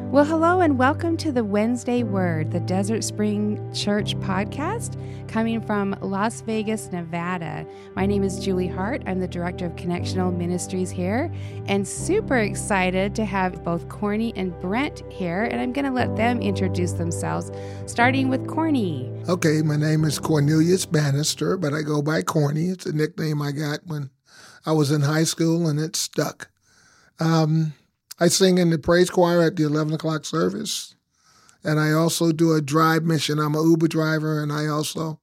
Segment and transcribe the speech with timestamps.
[0.00, 4.96] Well, hello and welcome to the Wednesday Word, the Desert Spring Church podcast
[5.28, 7.66] coming from Las Vegas, Nevada.
[7.96, 9.02] My name is Julie Hart.
[9.06, 11.30] I'm the Director of Connectional Ministries here
[11.66, 15.42] and super excited to have both Corny and Brent here.
[15.42, 17.50] And I'm going to let them introduce themselves,
[17.86, 19.12] starting with Corny.
[19.28, 22.68] Okay, my name is Cornelius Bannister, but I go by Corny.
[22.68, 24.10] It's a nickname I got when
[24.64, 26.48] I was in high school and it stuck.
[27.18, 27.74] Um,
[28.20, 30.94] I sing in the praise choir at the 11 o'clock service.
[31.64, 33.38] And I also do a drive mission.
[33.38, 35.20] I'm an Uber driver, and I also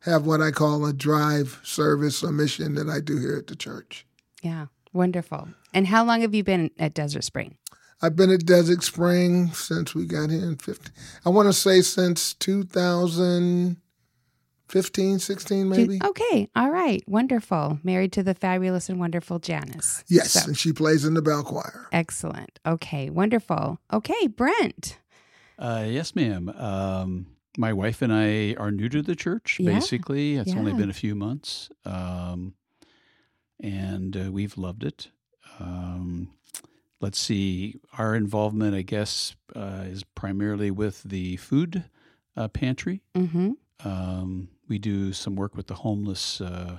[0.00, 3.56] have what I call a drive service, a mission that I do here at the
[3.56, 4.06] church.
[4.42, 5.48] Yeah, wonderful.
[5.74, 7.56] And how long have you been at Desert Spring?
[8.02, 10.92] I've been at Desert Spring since we got here in 15.
[11.24, 13.76] I want to say since 2000.
[14.70, 15.98] 15, 16 maybe.
[16.04, 17.80] Okay, all right, wonderful.
[17.82, 20.04] Married to the fabulous and wonderful Janice.
[20.08, 20.46] Yes, so.
[20.46, 21.88] and she plays in the bell choir.
[21.92, 22.58] Excellent.
[22.64, 23.80] Okay, wonderful.
[23.92, 24.98] Okay, Brent.
[25.58, 26.48] Uh, yes, ma'am.
[26.50, 27.26] Um,
[27.58, 29.72] my wife and I are new to the church, yeah.
[29.72, 30.36] basically.
[30.36, 30.58] It's yeah.
[30.58, 31.68] only been a few months.
[31.84, 32.54] Um,
[33.58, 35.08] and uh, we've loved it.
[35.58, 36.30] Um,
[37.00, 41.84] let's see, our involvement, I guess, uh, is primarily with the food
[42.36, 43.02] uh, pantry.
[43.14, 43.52] Mm-hmm.
[43.84, 46.78] Um, we do some work with the homeless uh,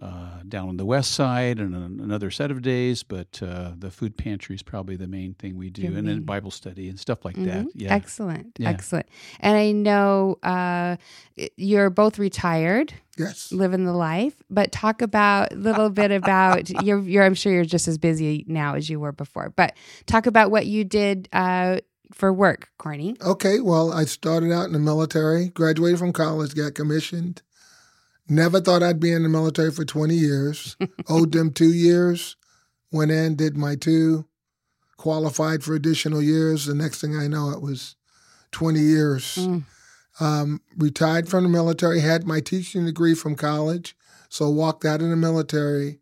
[0.00, 4.16] uh, down on the west side and another set of days, but uh, the food
[4.16, 7.34] pantry is probably the main thing we do, and then Bible study and stuff like
[7.34, 7.46] mm-hmm.
[7.46, 7.66] that.
[7.74, 8.68] Yeah, excellent, yeah.
[8.68, 9.06] excellent.
[9.40, 10.96] And I know uh,
[11.56, 12.92] you're both retired.
[13.16, 14.34] Yes, living the life.
[14.50, 17.24] But talk about a little bit about you're, you're.
[17.24, 19.54] I'm sure you're just as busy now as you were before.
[19.56, 21.78] But talk about what you did uh,
[22.12, 23.16] for work, Corny?
[23.20, 27.42] Okay, well, I started out in the military, graduated from college, got commissioned.
[28.28, 30.76] Never thought I'd be in the military for 20 years.
[31.08, 32.36] Owed them two years.
[32.90, 34.26] Went in, did my two,
[34.96, 36.66] qualified for additional years.
[36.66, 37.96] The next thing I know, it was
[38.52, 39.36] 20 years.
[39.36, 39.64] Mm.
[40.18, 43.94] Um, retired from the military, had my teaching degree from college,
[44.30, 45.98] so walked out of the military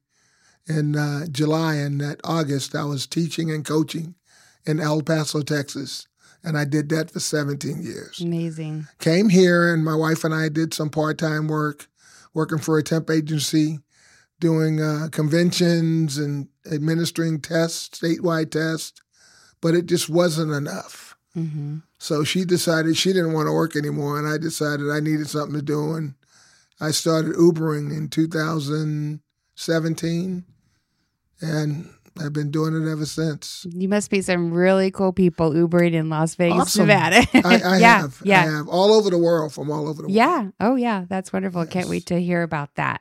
[0.66, 1.74] in uh, July.
[1.74, 4.14] And that August, I was teaching and coaching
[4.66, 6.08] in El Paso, Texas.
[6.42, 8.20] And I did that for 17 years.
[8.20, 8.86] Amazing.
[8.98, 11.86] Came here, and my wife and I did some part time work,
[12.34, 13.78] working for a temp agency,
[14.40, 19.00] doing uh, conventions and administering tests, statewide tests,
[19.62, 21.16] but it just wasn't enough.
[21.36, 21.78] Mm-hmm.
[21.98, 25.56] So she decided she didn't want to work anymore, and I decided I needed something
[25.56, 25.94] to do.
[25.94, 26.14] And
[26.80, 30.44] I started Ubering in 2017.
[31.40, 33.66] And I've been doing it ever since.
[33.70, 36.86] You must be some really cool people Ubering in Las Vegas, awesome.
[36.86, 37.26] Nevada.
[37.44, 38.22] I, I yeah, have.
[38.24, 38.40] Yeah.
[38.40, 38.68] I have.
[38.68, 40.12] All over the world, from all over the world.
[40.12, 40.50] Yeah.
[40.60, 41.06] Oh, yeah.
[41.08, 41.64] That's wonderful.
[41.64, 41.72] Yes.
[41.72, 43.00] Can't wait to hear about that.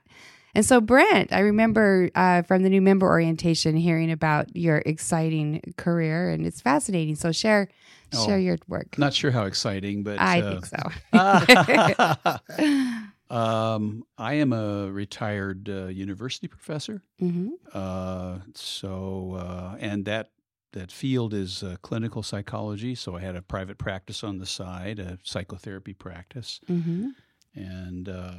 [0.55, 5.73] And so, Brent, I remember uh, from the new member orientation hearing about your exciting
[5.77, 7.15] career, and it's fascinating.
[7.15, 7.69] So, share
[8.13, 8.97] oh, share your work.
[8.99, 12.41] Not sure how exciting, but I uh, think so.
[13.33, 17.01] Um, I am a retired uh, university professor.
[17.19, 17.49] Mm-hmm.
[17.73, 20.29] Uh, so, uh, and that
[20.73, 22.93] that field is uh, clinical psychology.
[22.93, 27.09] So I had a private practice on the side, a psychotherapy practice, mm-hmm.
[27.55, 28.35] and uh,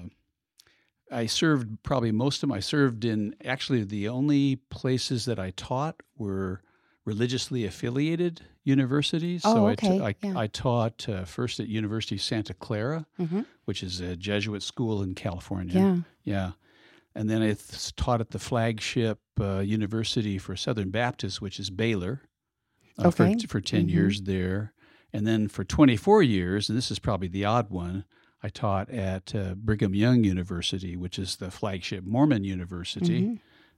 [1.10, 2.52] I served probably most of them.
[2.52, 6.62] I served in actually the only places that I taught were
[7.04, 9.42] religiously affiliated universities.
[9.44, 10.00] Oh, so okay.
[10.00, 10.38] I, t- I, yeah.
[10.38, 13.42] I taught uh, first at University of Santa Clara, mm-hmm.
[13.66, 15.74] which is a Jesuit school in California.
[15.74, 15.96] Yeah.
[16.24, 16.52] Yeah.
[17.14, 21.70] And then I th- taught at the flagship uh, university for Southern Baptist, which is
[21.70, 22.22] Baylor,
[22.98, 23.36] uh, okay.
[23.42, 23.88] for, for 10 mm-hmm.
[23.90, 24.72] years there.
[25.12, 28.04] And then for 24 years, and this is probably the odd one,
[28.42, 33.22] I taught at uh, Brigham Young University, which is the flagship Mormon university.
[33.22, 33.34] Mm-hmm.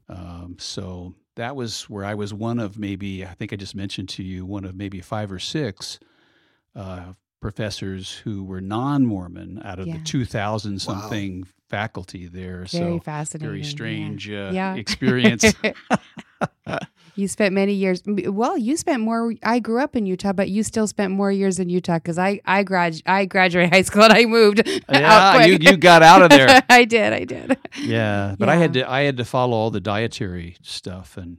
[0.09, 4.09] Um, so that was where I was one of maybe, I think I just mentioned
[4.11, 5.99] to you, one of maybe five or six
[6.75, 9.99] uh, professors who were non Mormon out of yeah.
[9.99, 11.47] the 2,000 something wow.
[11.69, 12.67] faculty there.
[12.67, 13.49] So very so fascinating.
[13.49, 14.49] Very strange yeah.
[14.49, 14.75] Uh, yeah.
[14.75, 15.45] experience.
[17.17, 18.03] you spent many years.
[18.07, 19.35] Well, you spent more.
[19.43, 22.41] I grew up in Utah, but you still spent more years in Utah because I
[22.45, 24.63] I grad I graduated high school and I moved.
[24.89, 26.63] Yeah, you you got out of there.
[26.69, 27.13] I did.
[27.13, 27.59] I did.
[27.81, 28.55] Yeah, but yeah.
[28.55, 31.39] I had to I had to follow all the dietary stuff and.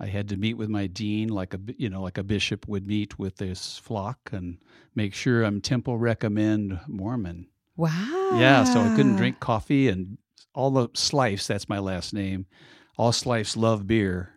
[0.00, 2.84] I had to meet with my dean like a you know like a bishop would
[2.84, 4.58] meet with this flock and
[4.96, 7.46] make sure I'm temple recommend Mormon.
[7.76, 8.30] Wow.
[8.34, 10.18] Yeah, so I couldn't drink coffee and
[10.54, 12.46] all the Slife, that's my last name.
[12.96, 14.30] All Slife love beer.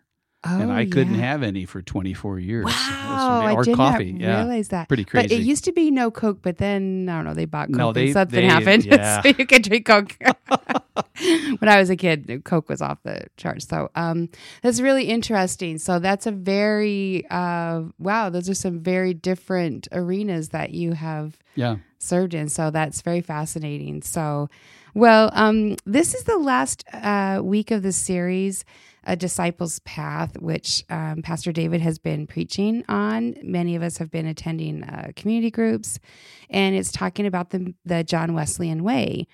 [0.44, 1.32] Oh, and I couldn't yeah.
[1.32, 2.66] have any for 24 years.
[2.66, 4.12] Wow, or I did coffee.
[4.12, 4.36] not yeah.
[4.44, 4.86] realize that.
[4.86, 5.28] Pretty crazy.
[5.28, 7.34] But it used to be no Coke, but then I don't know.
[7.34, 9.20] They bought Coke no, they, and something they, happened, yeah.
[9.20, 10.16] so you could drink Coke.
[11.58, 13.66] when I was a kid, Coke was off the charts.
[13.66, 14.28] So um,
[14.62, 15.76] that's really interesting.
[15.78, 18.30] So that's a very uh, wow.
[18.30, 21.76] Those are some very different arenas that you have yeah.
[21.98, 22.48] served in.
[22.48, 24.02] So that's very fascinating.
[24.02, 24.48] So,
[24.98, 28.64] well, um, this is the last uh, week of the series
[29.04, 33.36] a disciple's path, which um, Pastor David has been preaching on.
[33.42, 35.98] Many of us have been attending uh, community groups,
[36.50, 39.26] and it's talking about the, the John Wesleyan way.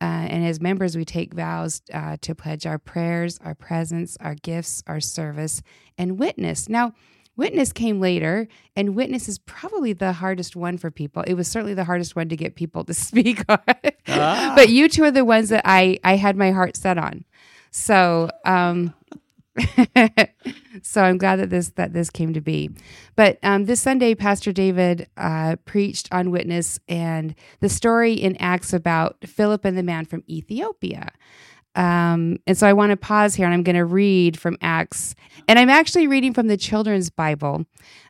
[0.00, 4.34] Uh, and as members, we take vows uh, to pledge our prayers, our presence, our
[4.34, 5.62] gifts, our service,
[5.98, 6.68] and witness.
[6.68, 6.94] Now,
[7.40, 8.46] witness came later,
[8.76, 11.24] and witness is probably the hardest one for people.
[11.26, 13.58] It was certainly the hardest one to get people to speak on.
[14.06, 14.52] Ah.
[14.54, 17.24] but you two are the ones that I, I had my heart set on.
[17.70, 18.92] So, um,
[20.82, 22.70] so I'm glad that this that this came to be.
[23.16, 28.74] But um, this Sunday, Pastor David uh, preached on witness and the story in Acts
[28.74, 31.10] about Philip and the man from Ethiopia.
[31.74, 35.14] Um, and so I want to pause here and I'm going to read from Acts.
[35.46, 37.64] And I'm actually reading from the Children's Bible,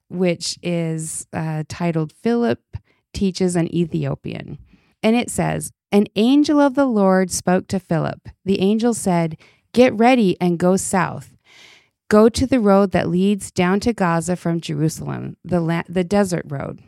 [0.09, 2.61] which is uh, titled Philip
[3.13, 4.59] Teaches an Ethiopian.
[5.03, 8.29] And it says, An angel of the Lord spoke to Philip.
[8.45, 9.37] The angel said,
[9.73, 11.37] Get ready and go south.
[12.09, 16.45] Go to the road that leads down to Gaza from Jerusalem, the, la- the desert
[16.49, 16.81] road.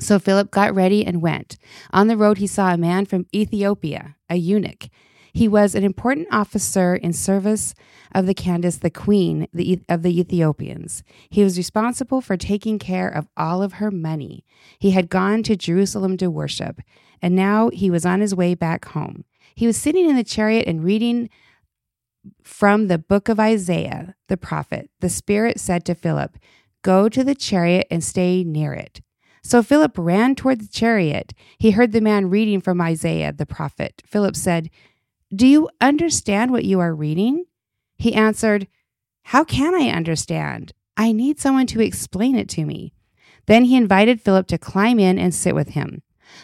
[0.00, 1.56] So Philip got ready and went.
[1.92, 4.88] On the road, he saw a man from Ethiopia, a eunuch.
[5.32, 7.74] He was an important officer in service
[8.14, 9.48] of the Candace, the queen
[9.88, 11.02] of the Ethiopians.
[11.30, 14.44] He was responsible for taking care of all of her money.
[14.78, 16.80] He had gone to Jerusalem to worship,
[17.22, 19.24] and now he was on his way back home.
[19.54, 21.30] He was sitting in the chariot and reading
[22.44, 26.36] from the book of Isaiah, the prophet, the Spirit said to Philip,
[26.82, 29.00] Go to the chariot and stay near it.
[29.44, 31.32] So Philip ran toward the chariot.
[31.58, 34.02] He heard the man reading from Isaiah, the prophet.
[34.06, 34.70] Philip said,
[35.34, 37.44] Do you understand what you are reading?
[37.96, 38.66] He answered,
[39.24, 40.72] How can I understand?
[40.96, 42.92] I need someone to explain it to me.
[43.46, 46.02] Then he invited Philip to climb in and sit with him.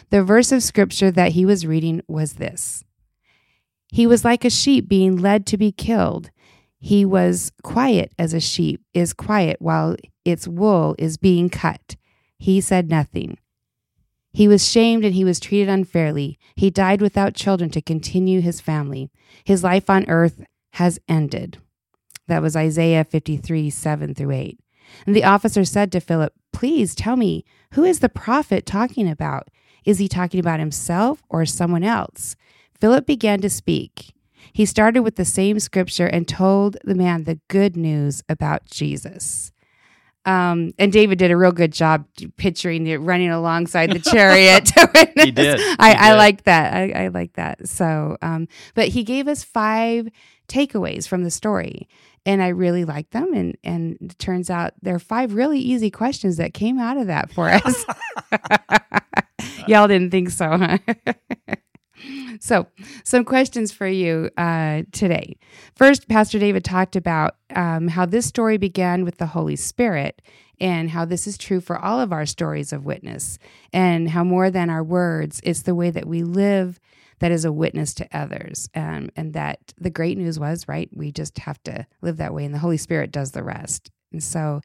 [0.09, 2.83] The verse of scripture that he was reading was this
[3.91, 6.29] he was like a sheep being led to be killed.
[6.79, 11.95] He was quiet as a sheep is quiet while its wool is being cut.
[12.37, 13.37] He said nothing.
[14.31, 16.37] He was shamed and he was treated unfairly.
[16.55, 19.09] He died without children to continue his family.
[19.43, 20.43] His life on earth
[20.73, 21.57] has ended.
[22.27, 24.59] That was Isaiah 53 7 through 8.
[25.05, 27.43] And the officer said to Philip, Please tell me,
[27.73, 29.49] who is the prophet talking about?
[29.85, 32.35] Is he talking about himself or someone else?
[32.79, 34.13] Philip began to speak.
[34.53, 39.51] He started with the same scripture and told the man the good news about Jesus.
[40.29, 42.05] Um, and David did a real good job
[42.37, 44.69] picturing it running alongside the chariot.
[45.15, 45.59] he did.
[45.59, 46.01] He I, did.
[46.01, 46.71] I like that.
[46.71, 47.67] I, I like that.
[47.67, 50.07] So, um, but he gave us five
[50.47, 51.89] takeaways from the story,
[52.27, 53.33] and I really like them.
[53.33, 57.07] And and it turns out there are five really easy questions that came out of
[57.07, 57.85] that for us.
[59.67, 60.77] Y'all didn't think so, huh?
[62.39, 62.67] So,
[63.03, 65.35] some questions for you uh, today.
[65.75, 70.21] First, Pastor David talked about um, how this story began with the Holy Spirit
[70.59, 73.39] and how this is true for all of our stories of witness,
[73.71, 76.79] and how more than our words, it's the way that we live
[77.19, 78.69] that is a witness to others.
[78.75, 80.89] Um, and that the great news was, right?
[80.93, 83.91] We just have to live that way, and the Holy Spirit does the rest.
[84.11, 84.61] And so,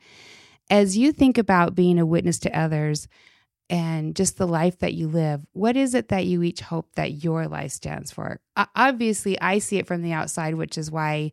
[0.71, 3.07] as you think about being a witness to others,
[3.71, 7.25] and just the life that you live, what is it that you each hope that
[7.25, 8.41] your life stands for?
[8.77, 11.33] Obviously, I see it from the outside, which is why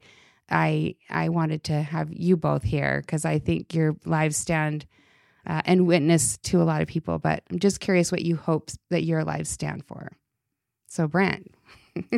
[0.50, 4.86] I I wanted to have you both here because I think your lives stand
[5.46, 7.20] uh, and witness to a lot of people.
[7.20, 10.12] But I'm just curious what you hope that your lives stand for.
[10.88, 11.54] So, Brent.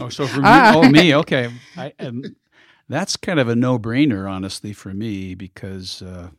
[0.01, 0.73] oh, so for me, ah.
[0.75, 1.51] oh me, okay.
[1.77, 2.23] I, um,
[2.89, 6.29] that's kind of a no brainer, honestly, for me because uh,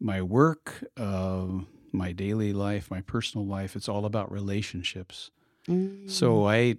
[0.00, 0.84] my work.
[0.96, 1.60] Uh,
[1.92, 3.76] my daily life, my personal life.
[3.76, 5.30] It's all about relationships.
[5.68, 6.10] Mm.
[6.10, 6.76] So I,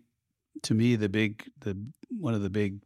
[0.63, 1.77] to me, the big, the
[2.09, 2.81] one of the big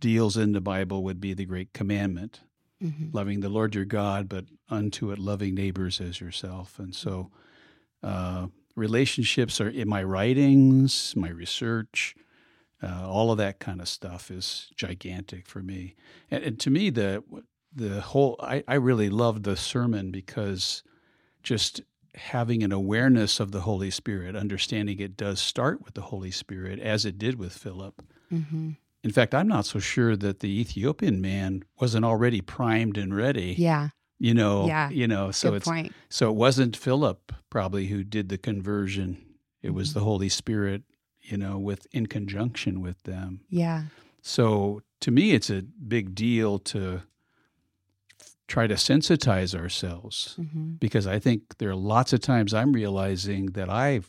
[0.00, 2.40] deals in the Bible would be the great commandment,
[2.82, 3.08] mm-hmm.
[3.12, 6.78] loving the Lord your God, but unto it loving neighbors as yourself.
[6.78, 7.30] And so,
[8.02, 12.14] uh, relationships are in my writings, my research.
[12.80, 15.96] Uh, all of that kind of stuff is gigantic for me,
[16.30, 17.24] and, and to me, the
[17.74, 20.84] the whole I, I really loved the sermon because
[21.42, 21.80] just
[22.14, 26.78] having an awareness of the Holy Spirit, understanding it does start with the Holy Spirit,
[26.80, 28.02] as it did with Philip.
[28.32, 28.70] Mm-hmm.
[29.04, 33.54] In fact, I'm not so sure that the Ethiopian man wasn't already primed and ready.
[33.56, 33.88] Yeah.
[34.18, 34.90] You know, yeah.
[34.90, 35.92] you know, so Good it's point.
[36.08, 39.24] so it wasn't Philip probably who did the conversion.
[39.62, 40.00] It was mm-hmm.
[40.00, 40.82] the Holy Spirit,
[41.22, 43.42] you know, with in conjunction with them.
[43.48, 43.84] Yeah.
[44.20, 47.02] So to me, it's a big deal to
[48.48, 50.72] try to sensitize ourselves mm-hmm.
[50.80, 54.00] because I think there are lots of times I'm realizing that I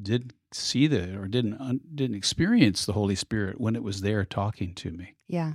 [0.00, 4.74] didn't see the or didn't didn't experience the Holy Spirit when it was there talking
[4.74, 5.14] to me.
[5.28, 5.54] Yeah.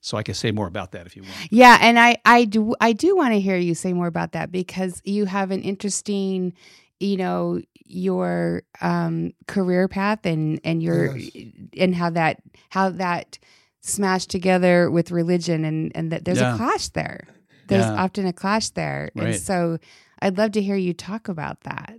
[0.00, 1.34] So I can say more about that if you want.
[1.50, 4.50] Yeah, and I I do I do want to hear you say more about that
[4.50, 6.54] because you have an interesting,
[7.00, 11.52] you know, your um, career path and and your yes.
[11.78, 13.38] and how that how that
[13.80, 16.54] smashed together with religion and and that there's yeah.
[16.54, 17.26] a clash there.
[17.68, 18.02] There's yeah.
[18.02, 19.26] often a clash there, right.
[19.26, 19.78] and so
[20.20, 21.98] I'd love to hear you talk about that.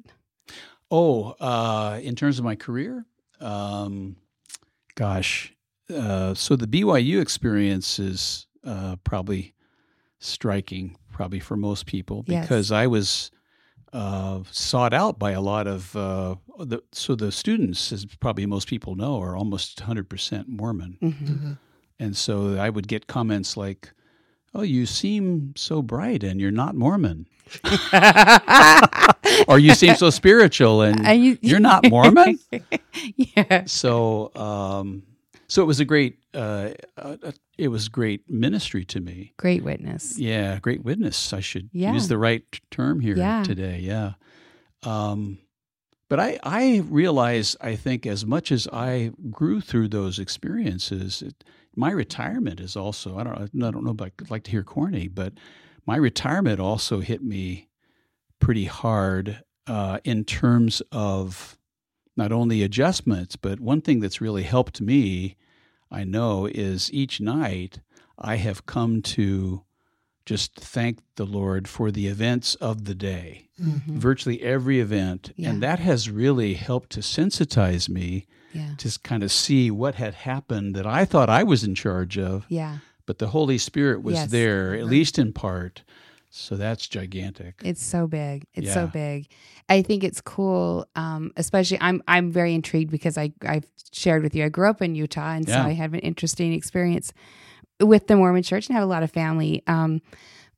[0.91, 3.05] Oh, uh, in terms of my career,
[3.41, 4.15] um,
[4.95, 5.53] gosh,
[5.93, 9.53] uh, so the BYU experience is uh, probably
[10.19, 12.77] striking, probably for most people, because yes.
[12.77, 13.31] I was
[13.93, 18.67] uh, sought out by a lot of uh, the, so the students, as probably most
[18.67, 21.25] people know, are almost 100% Mormon, mm-hmm.
[21.25, 21.53] Mm-hmm.
[21.99, 23.93] and so I would get comments like,
[24.55, 27.27] "Oh, you seem so bright, and you're not Mormon."
[29.47, 32.39] or you seem so spiritual and you, are not Mormon.
[33.15, 33.65] yeah.
[33.65, 35.03] So, um,
[35.47, 37.17] so it was a great, uh, uh,
[37.57, 39.33] it was great ministry to me.
[39.37, 40.17] Great witness.
[40.17, 41.33] Yeah, great witness.
[41.33, 41.93] I should yeah.
[41.93, 43.43] use the right term here yeah.
[43.43, 43.79] today.
[43.79, 44.13] Yeah.
[44.83, 45.39] Um,
[46.07, 51.43] but I, I realize, I think, as much as I grew through those experiences, it,
[51.75, 55.07] my retirement is also, I don't, I don't know if I'd like to hear corny,
[55.07, 55.33] but
[55.85, 57.69] my retirement also hit me
[58.39, 61.57] pretty hard uh, in terms of
[62.17, 65.35] not only adjustments, but one thing that's really helped me,
[65.91, 67.79] I know, is each night
[68.17, 69.63] I have come to
[70.25, 73.99] just thank the Lord for the events of the day, mm-hmm.
[73.99, 75.31] virtually every event.
[75.35, 75.49] Yeah.
[75.49, 78.25] And that has really helped to sensitize me
[78.55, 78.75] yeah.
[78.77, 82.45] to kind of see what had happened that I thought I was in charge of.
[82.49, 82.77] Yeah.
[83.05, 84.31] But the Holy Spirit was yes.
[84.31, 85.83] there, at least in part.
[86.31, 87.61] So that's gigantic.
[87.63, 88.45] It's so big.
[88.53, 88.73] It's yeah.
[88.73, 89.27] so big.
[89.69, 90.87] I think it's cool.
[90.95, 94.43] Um, especially, I'm I'm very intrigued because I I've shared with you.
[94.43, 95.63] I grew up in Utah, and yeah.
[95.63, 97.13] so I had an interesting experience
[97.79, 99.63] with the Mormon Church and have a lot of family.
[99.67, 100.01] Um,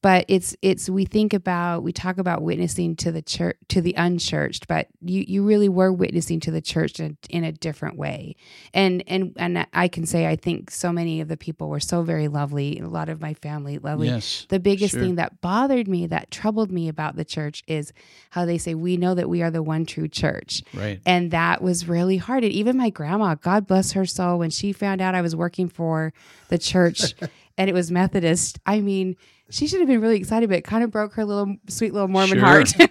[0.02, 3.94] but it's it's we think about we talk about witnessing to the church to the
[3.98, 8.36] unchurched but you you really were witnessing to the church in, in a different way.
[8.74, 12.04] And and and i can say i think so many of the people were so
[12.04, 14.08] very lovely a lot of my family lovely.
[14.08, 15.02] Yes, the biggest sure.
[15.02, 17.94] thing that bothered me that troubled me about the church is
[18.32, 20.64] how they say we know that we are the one true church.
[20.74, 21.02] Right.
[21.06, 22.44] And that was really hard.
[22.44, 25.68] And even my grandma god bless her soul when she found out i was working
[25.70, 26.14] for
[26.50, 27.14] the church
[27.58, 29.16] and it was methodist i mean
[29.50, 32.08] she should have been really excited, but it kind of broke her little sweet little
[32.08, 32.48] Mormon sure.
[32.48, 32.74] heart.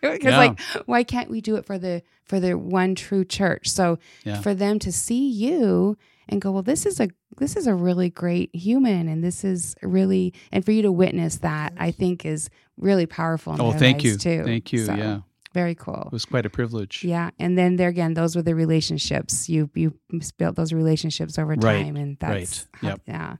[0.00, 0.38] Because yeah.
[0.38, 3.68] like, why can't we do it for the for the one true church?
[3.68, 4.40] So yeah.
[4.40, 5.96] for them to see you
[6.28, 9.76] and go, well, this is a this is a really great human, and this is
[9.82, 13.56] really, and for you to witness that, I think is really powerful.
[13.60, 14.42] oh, thank you, too.
[14.44, 14.84] Thank you.
[14.84, 15.20] So, yeah.
[15.54, 16.04] Very cool.
[16.06, 17.04] It was quite a privilege.
[17.04, 19.94] Yeah, and then there again, those were the relationships you you
[20.36, 22.02] built those relationships over time, right.
[22.02, 22.90] and that's right.
[22.90, 23.00] Yep.
[23.06, 23.36] yeah.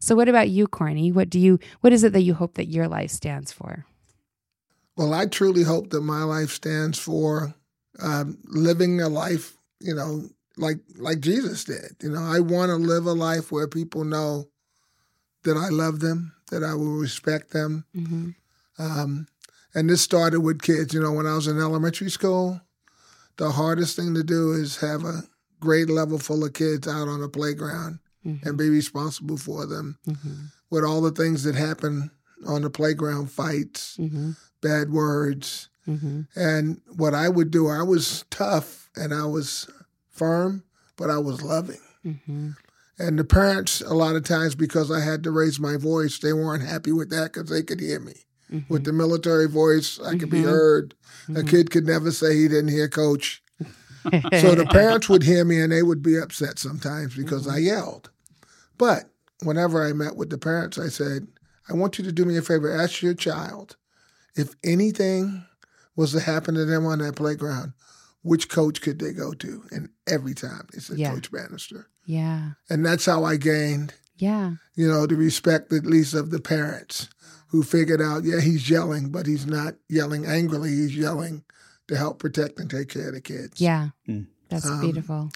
[0.00, 1.12] So what about you, Corny?
[1.12, 3.84] What do you what is it that you hope that your life stands for?
[4.96, 7.54] Well, I truly hope that my life stands for
[8.02, 10.24] um, living a life, you know,
[10.56, 11.96] like like Jesus did.
[12.02, 14.48] You know, I want to live a life where people know
[15.44, 17.84] that I love them, that I will respect them.
[17.94, 18.30] Mm-hmm.
[18.78, 19.26] Um,
[19.74, 20.94] and this started with kids.
[20.94, 22.60] You know, when I was in elementary school,
[23.36, 25.24] the hardest thing to do is have a
[25.60, 28.46] grade level full of kids out on a playground mm-hmm.
[28.46, 30.44] and be responsible for them mm-hmm.
[30.70, 32.10] with all the things that happen
[32.46, 34.32] on the playground fights, mm-hmm.
[34.60, 35.68] bad words.
[35.86, 36.22] Mm-hmm.
[36.36, 39.68] And what I would do, I was tough and I was
[40.10, 40.64] firm,
[40.96, 41.80] but I was loving.
[42.04, 42.50] Mm-hmm.
[42.98, 46.34] And the parents, a lot of times, because I had to raise my voice, they
[46.34, 48.26] weren't happy with that because they could hear me.
[48.52, 48.72] Mm-hmm.
[48.72, 50.94] With the military voice, I could be heard.
[51.34, 53.42] A kid could never say he didn't hear coach
[54.02, 57.56] so the parents would hear me and they would be upset sometimes because mm-hmm.
[57.56, 58.10] I yelled.
[58.78, 59.10] But
[59.42, 61.26] whenever I met with the parents, I said,
[61.68, 62.72] I want you to do me a favor.
[62.72, 63.76] Ask your child
[64.34, 65.44] if anything
[65.96, 67.72] was to happen to them on that playground,
[68.22, 69.62] which coach could they go to?
[69.70, 71.12] And every time they said yeah.
[71.12, 71.88] Coach Bannister.
[72.06, 72.52] Yeah.
[72.68, 77.08] And that's how I gained, yeah, you know, the respect at least of the parents
[77.48, 80.70] who figured out, yeah, he's yelling, but he's not yelling angrily.
[80.70, 81.44] He's yelling
[81.90, 83.60] to help protect and take care of the kids.
[83.60, 84.26] Yeah, mm.
[84.48, 85.30] that's um, beautiful.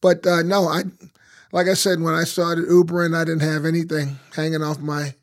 [0.00, 0.84] But uh, no, I
[1.52, 5.14] like I said when I started Ubering, I didn't have anything hanging off my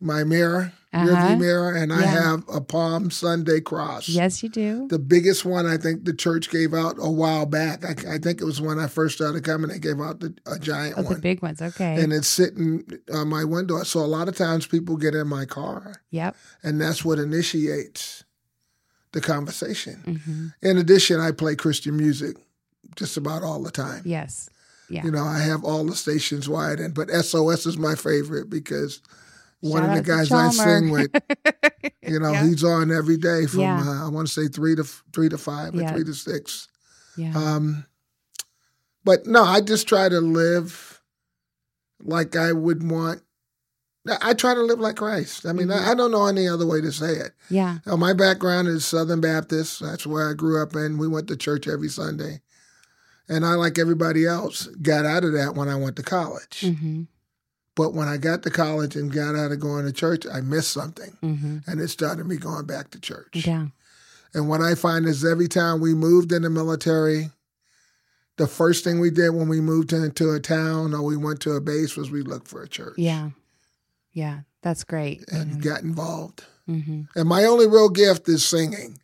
[0.00, 0.72] my mirror.
[0.92, 1.06] uh-huh.
[1.06, 1.96] rearview mirror, and yeah.
[1.96, 4.08] I have a Palm Sunday cross.
[4.08, 4.86] Yes, you do.
[4.86, 7.84] The biggest one I think the church gave out a while back.
[7.84, 9.70] I, I think it was when I first started coming.
[9.70, 11.14] They gave out the, a giant oh, one.
[11.14, 12.00] The big ones, okay.
[12.00, 13.82] And it's sitting on my window.
[13.82, 16.02] So a lot of times people get in my car.
[16.10, 16.36] Yep.
[16.62, 18.23] And that's what initiates
[19.14, 20.02] the conversation.
[20.04, 20.46] Mm-hmm.
[20.68, 22.36] In addition, I play Christian music
[22.96, 24.02] just about all the time.
[24.04, 24.50] Yes.
[24.90, 25.04] Yeah.
[25.04, 29.00] You know, I have all the stations wide, and but SOS is my favorite because
[29.60, 31.10] one of the guys I sing with,
[32.02, 32.44] you know, yeah.
[32.44, 33.82] he's on every day from yeah.
[33.82, 36.68] uh, I want to say three to three to five or three to six.
[37.16, 37.32] Yeah.
[37.34, 37.86] Um,
[39.04, 41.00] but no, I just try to live
[42.00, 43.22] like I would want.
[44.20, 45.46] I try to live like Christ.
[45.46, 45.88] I mean, mm-hmm.
[45.88, 47.32] I, I, don't know any other way to say it.
[47.48, 47.78] Yeah.
[47.86, 49.80] Now, my background is Southern Baptist.
[49.80, 50.98] That's where I grew up in.
[50.98, 52.42] We went to church every Sunday.
[53.28, 56.60] And I, like everybody else, got out of that when I went to college.
[56.60, 57.04] Mm-hmm.
[57.76, 60.70] But when I got to college and got out of going to church, I missed
[60.70, 61.16] something.
[61.22, 61.58] Mm-hmm.
[61.66, 63.46] And it started me going back to church.
[63.46, 63.68] Yeah.
[64.34, 67.30] And what I find is every time we moved in the military,
[68.36, 71.52] the first thing we did when we moved into a town or we went to
[71.52, 72.98] a base was we looked for a church.
[72.98, 73.30] Yeah.
[74.14, 74.40] Yeah.
[74.62, 75.24] That's great.
[75.30, 75.60] And mm-hmm.
[75.60, 76.44] got involved.
[76.68, 77.02] Mm-hmm.
[77.14, 78.98] And my only real gift is singing.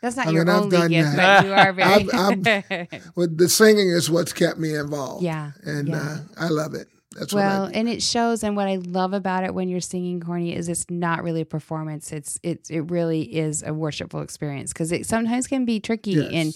[0.00, 1.42] That's not I your mean, only gift, that.
[1.42, 2.12] but you are very.
[2.12, 5.22] I'm, I'm, well, the singing is what's kept me involved.
[5.22, 5.96] Yeah, and yeah.
[5.96, 6.88] Uh, I love it.
[7.12, 8.42] That's well, and it shows.
[8.42, 11.46] And what I love about it when you're singing corny is it's not really a
[11.46, 12.12] performance.
[12.12, 16.30] It's it it really is a worshipful experience because it sometimes can be tricky yes.
[16.30, 16.52] in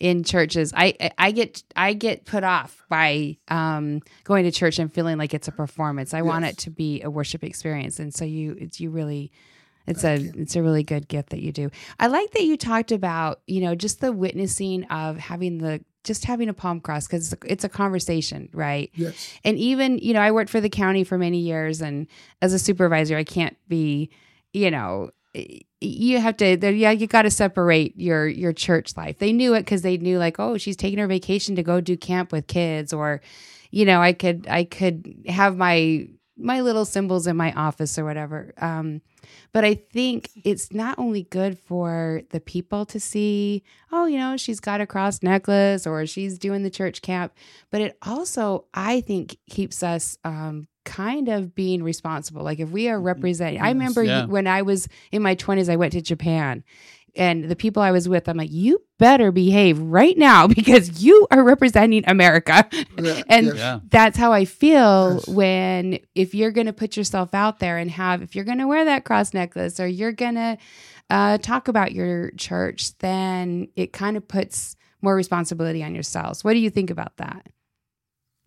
[0.00, 0.72] in churches.
[0.76, 5.34] I I get I get put off by um, going to church and feeling like
[5.34, 6.14] it's a performance.
[6.14, 6.26] I yes.
[6.26, 9.32] want it to be a worship experience, and so you it's you really
[9.86, 10.32] it's Thank a you.
[10.42, 11.70] it's a really good gift that you do.
[11.98, 16.24] I like that you talked about, you know, just the witnessing of having the just
[16.26, 18.90] having a palm cross because it's, it's a conversation, right?
[18.94, 19.38] Yes.
[19.42, 22.06] And even, you know, I worked for the county for many years and
[22.42, 24.10] as a supervisor, I can't be,
[24.52, 25.10] you know,
[25.80, 29.18] you have to yeah you got to separate your your church life.
[29.18, 31.96] They knew it because they knew like oh she's taking her vacation to go do
[31.96, 33.20] camp with kids or
[33.70, 38.04] you know i could i could have my my little symbols in my office or
[38.04, 38.54] whatever.
[38.58, 39.02] Um
[39.52, 44.36] but I think it's not only good for the people to see, oh, you know,
[44.36, 47.32] she's got a cross necklace or she's doing the church camp,
[47.70, 52.42] but it also, I think, keeps us um, kind of being responsible.
[52.42, 54.26] Like if we are representing, yes, I remember yeah.
[54.26, 56.64] when I was in my 20s, I went to Japan
[57.16, 61.26] and the people I was with, I'm like, you better behave right now because you
[61.30, 62.68] are representing America.
[62.98, 63.80] Yeah, and yeah.
[63.88, 65.28] that's how I feel yes.
[65.28, 68.66] when, if you're going to put yourself out there and have, if you're going to
[68.66, 70.58] wear that cross necklace or you're going to
[71.10, 76.42] uh, talk about your church, then it kind of puts more responsibility on yourselves.
[76.42, 77.46] What do you think about that?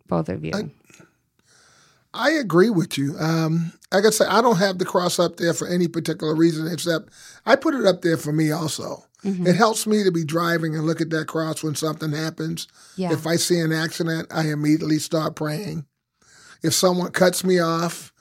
[0.07, 0.51] Both of you.
[0.53, 0.71] I,
[2.17, 3.15] I agree with you.
[3.19, 6.67] Um, like I said, I don't have the cross up there for any particular reason
[6.67, 7.09] except
[7.45, 9.03] I put it up there for me also.
[9.23, 9.47] Mm-hmm.
[9.47, 12.67] It helps me to be driving and look at that cross when something happens.
[12.95, 13.13] Yeah.
[13.13, 15.85] If I see an accident, I immediately start praying.
[16.63, 18.13] If someone cuts me off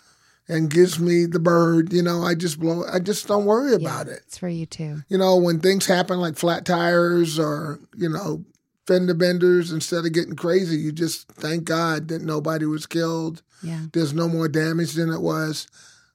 [0.48, 3.76] and gives me the bird, you know, I just blow I just don't worry yeah,
[3.78, 4.20] about it.
[4.26, 5.02] It's for you too.
[5.08, 8.44] You know, when things happen like flat tires or, you know,
[8.86, 13.86] fender benders, instead of getting crazy, you just thank God that nobody was killed yeah.
[13.92, 15.66] There's no more damage than it was.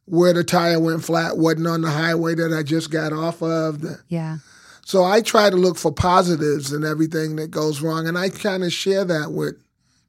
[0.06, 3.84] Where the tire went flat wasn't on the highway that I just got off of.
[4.08, 4.38] Yeah.
[4.84, 8.64] So I try to look for positives in everything that goes wrong, and I kind
[8.64, 9.56] of share that with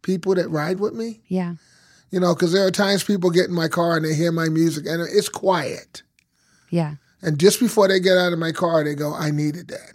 [0.01, 1.21] people that ride with me.
[1.29, 1.55] Yeah.
[2.11, 4.49] You know, because there are times people get in my car and they hear my
[4.49, 6.03] music and it's quiet.
[6.71, 6.97] Yeah.
[7.23, 9.93] And just before they get out of my car, they go, "I needed that.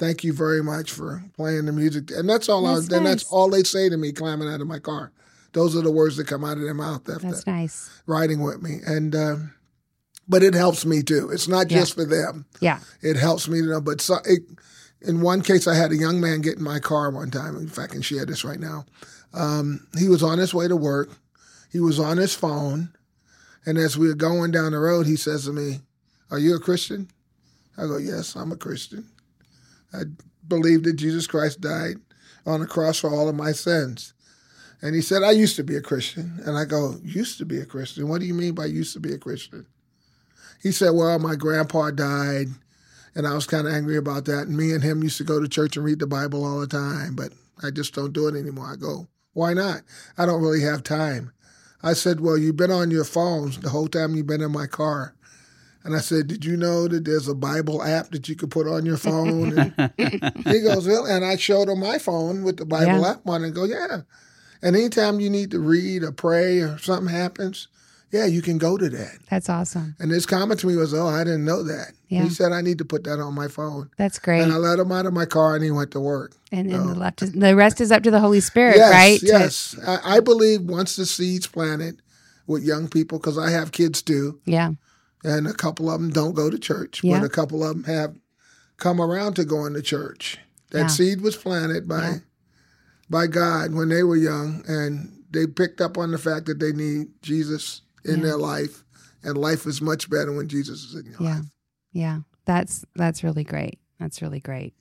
[0.00, 2.62] Thank you very much for playing the music." And that's all.
[2.62, 2.96] That's I, nice.
[2.96, 5.12] And that's all they say to me climbing out of my car.
[5.52, 7.90] Those are the words that come out of their mouth after That's nice.
[8.06, 8.80] riding with me.
[8.86, 9.36] And uh,
[10.28, 11.30] but it helps me too.
[11.30, 12.04] It's not just yeah.
[12.04, 12.46] for them.
[12.60, 12.80] Yeah.
[13.02, 13.80] It helps me to know.
[13.80, 14.42] But so, it,
[15.02, 17.56] in one case, I had a young man get in my car one time.
[17.66, 18.86] If I can share this right now,
[19.34, 21.10] um, he was on his way to work.
[21.72, 22.92] He was on his phone,
[23.64, 25.80] and as we were going down the road, he says to me,
[26.30, 27.08] "Are you a Christian?"
[27.76, 29.08] I go, "Yes, I'm a Christian.
[29.92, 30.02] I
[30.46, 31.96] believe that Jesus Christ died
[32.46, 34.14] on the cross for all of my sins."
[34.82, 36.40] And he said, I used to be a Christian.
[36.44, 38.08] And I go, Used to be a Christian?
[38.08, 39.66] What do you mean by used to be a Christian?
[40.62, 42.48] He said, Well, my grandpa died,
[43.14, 44.46] and I was kind of angry about that.
[44.46, 46.66] And me and him used to go to church and read the Bible all the
[46.66, 48.72] time, but I just don't do it anymore.
[48.72, 49.82] I go, Why not?
[50.16, 51.32] I don't really have time.
[51.82, 54.66] I said, Well, you've been on your phones the whole time you've been in my
[54.66, 55.14] car.
[55.82, 58.66] And I said, Did you know that there's a Bible app that you could put
[58.66, 59.58] on your phone?
[59.58, 59.92] And
[60.46, 63.12] he goes, Well, and I showed him my phone with the Bible yeah.
[63.12, 64.02] app on and go, Yeah.
[64.62, 67.68] And anytime you need to read or pray or something happens,
[68.12, 69.18] yeah, you can go to that.
[69.30, 69.94] That's awesome.
[70.00, 71.92] And his comment to me was, oh, I didn't know that.
[72.08, 72.24] Yeah.
[72.24, 73.88] He said, I need to put that on my phone.
[73.96, 74.42] That's great.
[74.42, 76.32] And I let him out of my car and he went to work.
[76.50, 79.20] And, and the, left is, the rest is up to the Holy Spirit, yes, right?
[79.22, 79.76] Yes.
[79.76, 80.00] To...
[80.04, 82.02] I, I believe once the seed's planted
[82.48, 84.40] with young people, because I have kids too.
[84.44, 84.72] Yeah.
[85.22, 87.18] And a couple of them don't go to church, yeah.
[87.18, 88.16] but a couple of them have
[88.78, 90.38] come around to going to church.
[90.70, 90.86] That yeah.
[90.86, 92.18] seed was planted by yeah.
[93.08, 96.72] by God when they were young, and they picked up on the fact that they
[96.72, 98.84] need Jesus in their life,
[99.22, 101.36] and life is much better when Jesus is in your yeah.
[101.36, 101.44] life.
[101.92, 103.78] Yeah, that's that's really great.
[103.98, 104.74] That's really great.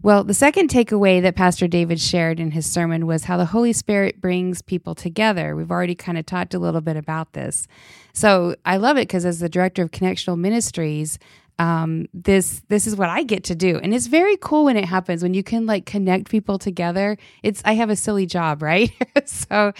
[0.00, 3.72] Well, the second takeaway that Pastor David shared in his sermon was how the Holy
[3.72, 5.56] Spirit brings people together.
[5.56, 7.66] We've already kind of talked a little bit about this.
[8.12, 11.18] So I love it because, as the director of Connectional Ministries,
[11.58, 14.84] um, this this is what I get to do, and it's very cool when it
[14.84, 17.18] happens when you can like connect people together.
[17.42, 18.92] It's I have a silly job, right?
[19.24, 19.72] so,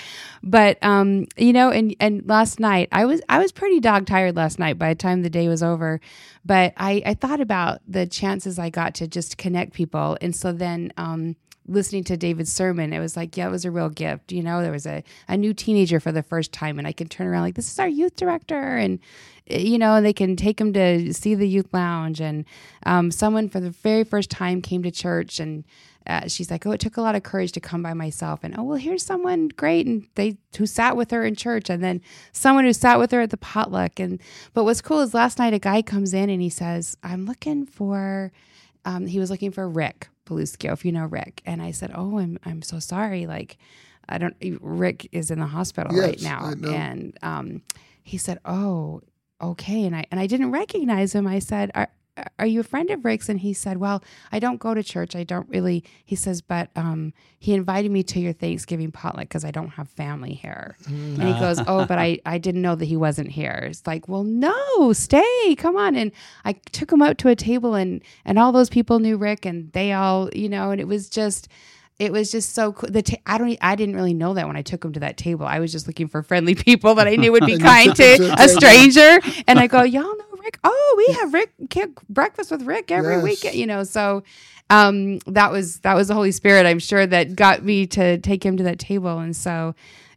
[0.43, 4.37] but um, you know, and and last night I was I was pretty dog tired
[4.37, 6.01] last night by the time the day was over,
[6.45, 10.53] but I I thought about the chances I got to just connect people, and so
[10.53, 11.37] then um,
[11.69, 14.33] listening to David's sermon, it was like, yeah, it was a real gift.
[14.33, 17.09] You know, there was a, a new teenager for the first time, and I can
[17.09, 18.99] turn around like, this is our youth director, and
[19.51, 22.21] you know, they can take them to see the youth lounge.
[22.21, 22.45] And
[22.85, 25.65] um, someone for the very first time came to church, and
[26.07, 28.41] uh, she's like, oh, it took a lot of courage to come by myself.
[28.43, 31.83] And oh, well, here's someone great, and they who sat with her in church, and
[31.83, 32.01] then
[32.33, 34.01] someone who sat with her at the potluck.
[34.01, 34.21] And
[34.55, 37.67] but what's cool is last night a guy comes in and he says, I'm looking
[37.67, 38.33] for.
[38.85, 41.43] Um, he was looking for Rick Paluskio, if you know Rick.
[41.45, 43.27] And I said, Oh, I'm I'm so sorry.
[43.27, 43.59] Like,
[44.09, 46.53] I don't Rick is in the hospital yes, right now.
[46.73, 47.63] And um,
[48.03, 49.03] he said, Oh,
[49.41, 49.85] okay.
[49.85, 51.27] And I and I didn't recognize him.
[51.27, 51.89] I said, Are
[52.39, 53.29] are you a friend of Rick's?
[53.29, 55.15] And he said, Well, I don't go to church.
[55.15, 55.85] I don't really.
[56.05, 59.89] He says, But um, he invited me to your Thanksgiving potluck because I don't have
[59.89, 60.77] family here.
[60.87, 63.67] And he goes, Oh, but I, I didn't know that he wasn't here.
[63.71, 65.55] It's like, Well, no, stay.
[65.57, 65.95] Come on.
[65.97, 66.13] And
[66.45, 69.73] I took him out to a table, and, and all those people knew Rick, and
[69.73, 71.49] they all, you know, and it was just
[71.99, 72.91] it was just so cool.
[72.91, 75.17] The ta- I don't I didn't really know that when I took him to that
[75.17, 75.47] table.
[75.47, 78.49] I was just looking for friendly people that I knew would be kind to a
[78.49, 79.21] stranger.
[79.47, 80.61] And I go, y'all know Rick.
[80.63, 81.53] Oh, we have Rick
[82.09, 83.23] breakfast with Rick every yes.
[83.25, 83.55] weekend.
[83.57, 84.23] You know, so
[84.71, 86.67] um, that was that was the Holy Spirit.
[86.67, 89.75] I'm sure that got me to take him to that table, and so.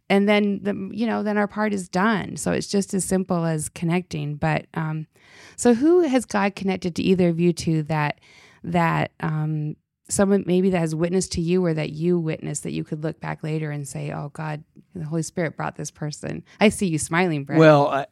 [0.09, 2.35] And then the you know then our part is done.
[2.35, 4.35] So it's just as simple as connecting.
[4.35, 5.07] But um,
[5.55, 8.19] so who has God connected to either of you two that
[8.61, 9.77] that um,
[10.11, 13.19] someone maybe that has witnessed to you or that you witnessed that you could look
[13.19, 16.99] back later and say, "Oh God, the Holy Spirit brought this person." I see you
[16.99, 17.59] smiling, Brent.
[17.59, 18.05] Well, I,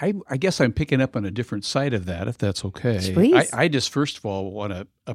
[0.00, 3.12] I, I guess I'm picking up on a different side of that, if that's okay.
[3.12, 3.52] Please.
[3.52, 5.14] I, I just first of all want to uh,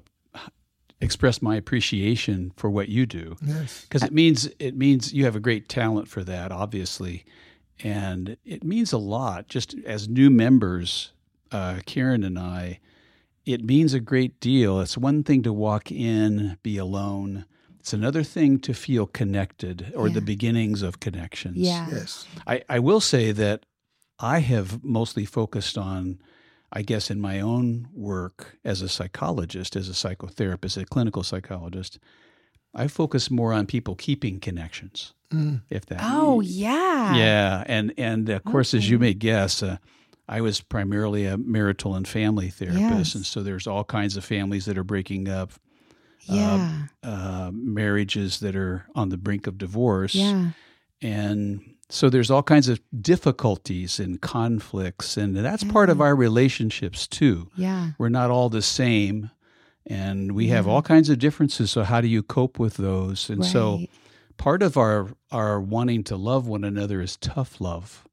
[1.01, 3.35] express my appreciation for what you do,
[3.83, 7.25] because it means it means you have a great talent for that, obviously,
[7.83, 9.47] and it means a lot.
[9.47, 11.11] Just as new members,
[11.51, 12.79] uh, Karen and I,
[13.47, 14.81] it means a great deal.
[14.81, 17.45] It's one thing to walk in, be alone.
[17.79, 20.15] It's another thing to feel connected or yeah.
[20.15, 21.55] the beginnings of connections.
[21.57, 21.87] Yeah.
[21.89, 22.27] Yes.
[22.45, 23.65] I, I will say that
[24.19, 26.19] I have mostly focused on,
[26.73, 31.99] I guess, in my own work as a psychologist, as a psychotherapist, a clinical psychologist,
[32.75, 35.13] I focus more on people keeping connections.
[35.31, 35.61] Mm.
[35.69, 36.01] If that.
[36.03, 37.15] Oh yeah.
[37.15, 38.79] Yeah, and and of course, okay.
[38.79, 39.77] as you may guess, uh,
[40.27, 43.15] I was primarily a marital and family therapist, yes.
[43.15, 45.53] and so there's all kinds of families that are breaking up.
[46.29, 46.81] Uh, yeah.
[47.03, 50.13] Uh, uh, marriages that are on the brink of divorce.
[50.13, 50.49] Yeah.
[51.01, 55.71] And so there's all kinds of difficulties and conflicts, and that's yeah.
[55.71, 57.49] part of our relationships too.
[57.55, 57.91] Yeah.
[57.97, 59.31] We're not all the same,
[59.85, 60.55] and we yeah.
[60.55, 61.71] have all kinds of differences.
[61.71, 63.29] So, how do you cope with those?
[63.29, 63.49] And right.
[63.49, 63.85] so,
[64.35, 68.06] part of our, our wanting to love one another is tough love.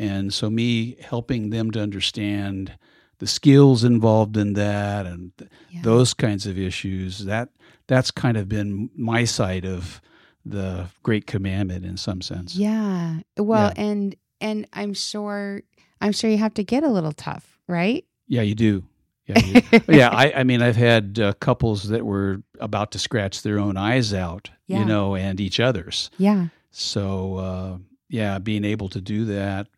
[0.00, 2.72] And so, me helping them to understand
[3.18, 5.32] the skills involved in that and
[5.70, 5.82] yeah.
[5.82, 7.50] those kinds of issues, that
[7.86, 10.00] that's kind of been my side of
[10.46, 12.56] the great commandment in some sense.
[12.56, 13.20] Yeah.
[13.36, 13.82] Well, yeah.
[13.84, 15.60] and and I'm sure
[16.00, 18.02] I'm sure you have to get a little tough, right?
[18.26, 18.84] Yeah, you do.
[19.26, 19.80] Yeah, you do.
[19.92, 20.08] yeah.
[20.08, 24.14] I, I mean, I've had uh, couples that were about to scratch their own eyes
[24.14, 24.78] out, yeah.
[24.78, 26.10] you know, and each other's.
[26.16, 26.46] Yeah.
[26.70, 29.68] So, uh, yeah, being able to do that.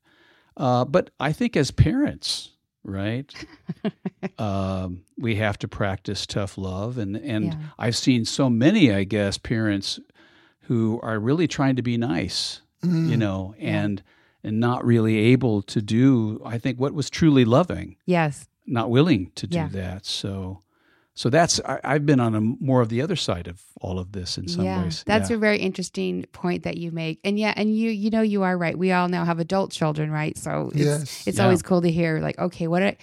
[0.57, 2.51] Uh, but I think as parents,
[2.85, 3.33] right,
[4.39, 7.59] um, we have to practice tough love, and and yeah.
[7.79, 10.01] I've seen so many, I guess, parents
[10.63, 13.09] who are really trying to be nice, mm.
[13.09, 14.03] you know, and
[14.45, 17.97] and not really able to do I think what was truly loving.
[18.07, 18.49] Yes.
[18.67, 19.69] Not willing to do yeah.
[19.73, 20.07] that.
[20.07, 20.61] So
[21.15, 24.13] so that's I, have been on a more of the other side of all of
[24.13, 25.05] this in some yeah, ways.
[25.07, 25.37] That's yeah.
[25.37, 27.21] a very interesting point that you make.
[27.23, 28.77] And yeah, and you you know you are right.
[28.77, 30.37] We all now have adult children, right?
[30.39, 31.27] So it's yes.
[31.27, 31.45] it's yeah.
[31.45, 32.97] always cool to hear like, okay, what I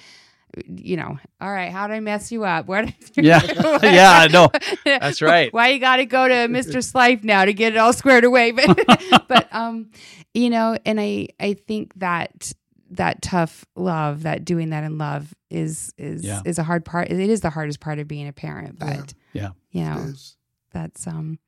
[0.68, 2.68] you know, all right, how did I mess you up?
[2.68, 3.42] What Yeah.
[3.84, 4.50] yeah, I know.
[4.86, 5.54] That's right.
[5.54, 6.78] Why you got to go to Mr.
[6.78, 8.52] Slife now to get it all squared away?
[8.52, 9.92] But but um
[10.34, 12.54] you know, and I I think that
[12.92, 16.42] that tough love, that doing that in love is is Yeah.
[16.46, 17.10] is a hard part.
[17.10, 19.52] It is the hardest part of being a parent, but Yeah.
[19.72, 20.36] you know, is.
[20.72, 21.40] that's um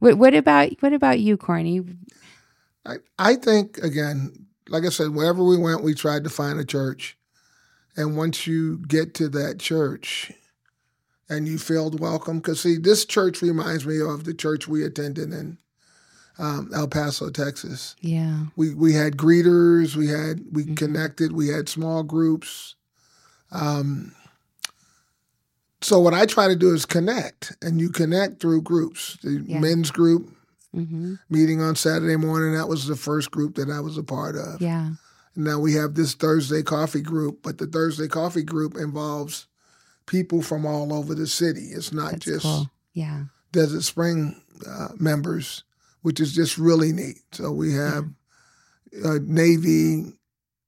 [0.00, 1.82] what what about what about you, Corny?
[2.86, 6.64] I, I think again, like I said, wherever we went, we tried to find a
[6.64, 7.16] church.
[7.96, 10.30] And once you get to that church
[11.28, 15.32] and you feel welcome, because see, this church reminds me of the church we attended
[15.32, 15.58] in
[16.38, 17.96] um, El Paso, Texas.
[18.00, 18.46] Yeah.
[18.56, 20.76] We we had greeters, we had we Mhm.
[20.76, 22.74] connected, we had small groups.
[23.50, 24.12] Um,
[25.80, 29.16] so what I try to do is connect, and you connect through groups.
[29.22, 29.60] The Yeah.
[29.60, 30.34] men's group
[30.74, 32.52] hmm meeting on Saturday morning.
[32.54, 34.60] That was the first group that I was a part of.
[34.60, 34.90] Yeah.
[35.34, 39.46] Now we have this Thursday coffee group, but the Thursday coffee group involves
[40.06, 41.68] people from all over the city.
[41.72, 42.70] It's not That's just cool.
[42.92, 43.24] Yeah.
[43.52, 45.62] Desert Spring uh, members,
[46.02, 47.18] which is just really neat.
[47.32, 48.04] So we have
[49.04, 50.12] uh, Navy.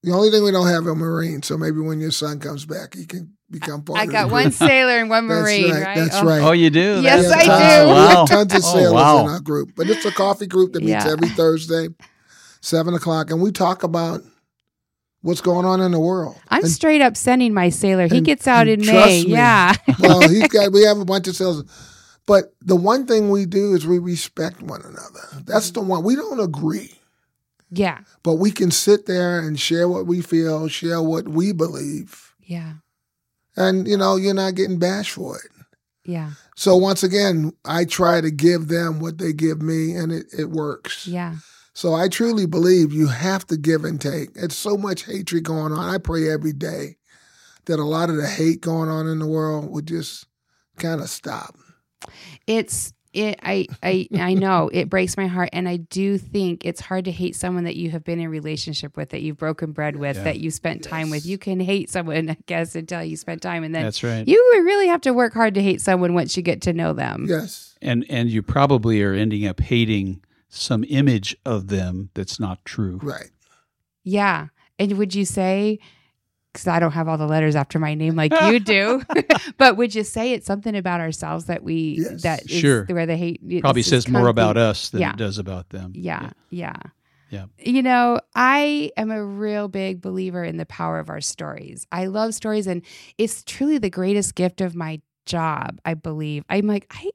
[0.02, 1.42] The only thing we don't have a Marine.
[1.42, 4.22] So maybe when your son comes back, he can become part I of the got
[4.24, 4.32] group.
[4.32, 5.96] one sailor and one That's marine, right, right?
[5.98, 6.40] that's Oh, right.
[6.42, 7.00] Oh, you do?
[7.02, 7.86] Yes, We I tons- do.
[7.86, 8.06] We Wow.
[8.16, 9.20] have tons of Oh, sailors wow.
[9.24, 11.12] in our group, but it's a coffee group that meets Yeah.
[11.12, 11.88] every Thursday,
[12.62, 14.22] seven o'clock, and we talk about
[15.22, 16.36] what's going on in the world.
[16.48, 18.06] I'm And- straight up sending my sailor.
[18.08, 19.24] He and- gets out in trust May.
[19.24, 19.30] me.
[19.32, 19.74] Yeah.
[19.98, 20.72] well, he's got.
[20.72, 21.64] We have a bunch of sales,
[22.30, 25.42] but the one thing we do is we respect one another.
[25.46, 25.80] That's mm-hmm.
[25.80, 26.92] the one we don't agree,
[27.72, 28.02] yeah.
[28.22, 32.74] but we can sit there and share what we feel, share what we believe, Yeah.
[33.56, 35.50] and you know, you're not getting bashed for it.
[36.04, 36.30] Yeah.
[36.54, 40.50] So once again, I try to give them what they give me, and it, it
[40.50, 41.08] works.
[41.08, 41.34] Yeah.
[41.72, 44.28] So I truly believe you have to give and take.
[44.36, 45.92] It's so much hatred going on.
[45.92, 46.98] I pray every day
[47.64, 50.28] that a lot of the hate going on in the world would just
[50.78, 51.56] kind of stop.
[52.46, 56.80] It's it I I I know it breaks my heart and I do think it's
[56.80, 59.96] hard to hate someone that you have been in relationship with that you've broken bread
[59.96, 60.22] with Yeah.
[60.24, 61.26] that you spent time with.
[61.26, 64.26] You can hate someone I guess until you spend time and then That's right.
[64.28, 67.26] you really have to work hard to hate someone once you get to know them.
[67.28, 67.74] Yes.
[67.82, 73.00] and and you probably are ending up hating some image of them that's not true.
[73.02, 73.30] Right.
[74.04, 74.48] Yeah.
[74.78, 75.78] And would you say,
[76.52, 79.02] because I don't have all the letters after my name like you do,
[79.58, 82.22] but would you say it's something about ourselves that we, Yes.
[82.22, 82.84] that is Sure.
[82.86, 85.10] where the hate is- Probably is says more coming- about us than Yeah.
[85.10, 85.92] it does about them.
[85.94, 86.30] Yeah.
[86.50, 86.74] Yeah.
[87.30, 87.44] Yeah.
[87.58, 91.86] You know, I am a real big believer in the power of our stories.
[91.92, 92.82] I love stories, and
[93.18, 96.44] it's truly the greatest gift of my job, I believe.
[96.50, 97.10] I'm like, I.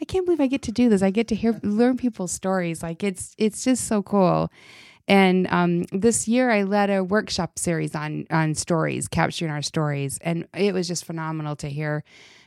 [0.00, 1.02] I can't believe I get to do this.
[1.02, 2.82] I get to hear learn people's stories.
[2.82, 4.50] Like it's it's just so cool.
[5.10, 10.20] And um, this year, I led a workshop series on on stories, capturing our stories,
[10.22, 12.04] and it was just phenomenal to hear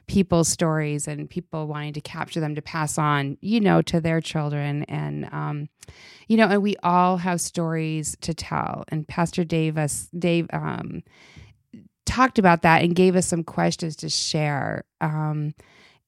[0.07, 4.21] people's stories and people wanting to capture them to pass on, you know, to their
[4.21, 4.83] children.
[4.83, 5.67] And um,
[6.29, 8.85] you know, and we all have stories to tell.
[8.87, 11.03] And Pastor Dave us Dave um,
[12.05, 14.85] talked about that and gave us some questions to share.
[15.01, 15.53] Um,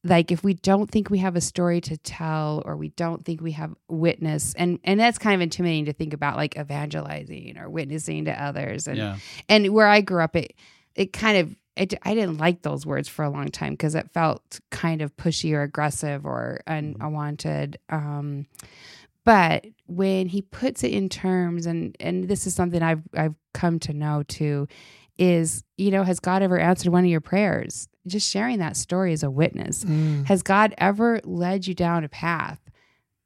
[0.05, 3.41] like if we don't think we have a story to tell or we don't think
[3.41, 7.69] we have witness and and that's kind of intimidating to think about like evangelizing or
[7.69, 8.87] witnessing to others.
[8.87, 9.17] And Yeah.
[9.49, 10.53] and where I grew up it
[10.95, 14.09] it kind of it, I didn't like those words for a long time because it
[14.13, 17.77] felt kind of pushy or aggressive or un, unwanted.
[17.89, 18.45] Um
[19.23, 23.79] but when he puts it in terms and and this is something I've I've come
[23.79, 24.67] to know too
[25.17, 29.13] is you know has God ever answered one of your prayers just sharing that story
[29.13, 30.25] as a witness Mm.
[30.25, 32.59] has God ever led you down a path?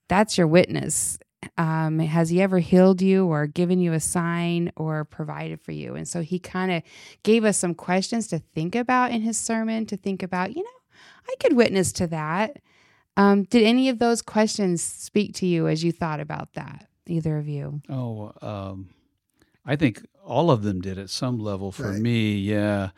[0.08, 1.20] That's your witness.
[1.58, 5.96] Um, has He ever healed you or given you a sign or provided for you?
[5.96, 6.84] And so He kind of
[7.24, 10.70] gave us some questions to think about in His sermon, to think about, you know,
[11.30, 12.58] I could witness to that.
[13.16, 16.88] Um, did any of those questions speak to you as you thought about that?
[17.08, 17.82] Either of you?
[17.90, 18.90] Oh, um,
[19.66, 22.02] I think all of them did at some level for Right.
[22.02, 22.36] me.
[22.38, 22.90] Yeah.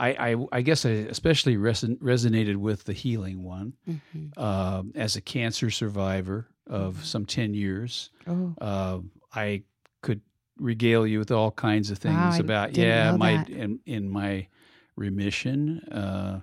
[0.00, 4.40] I, I, I guess I especially reson- resonated with the healing one Mm-hmm.
[4.40, 8.10] um, as a cancer survivor of some 10 years.
[8.26, 8.98] Oh, uh,
[9.34, 9.62] I
[10.02, 10.20] could
[10.58, 14.48] regale you with all kinds of things Wow, about yeah my in, in my
[14.96, 15.80] remission.
[15.90, 16.40] Uh,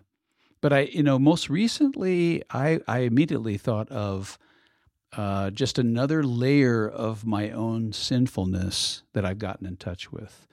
[0.62, 4.40] but I, you know, most recently, I I immediately thought of
[5.16, 10.48] uh, just another layer of my own sinfulness that I've gotten in touch with.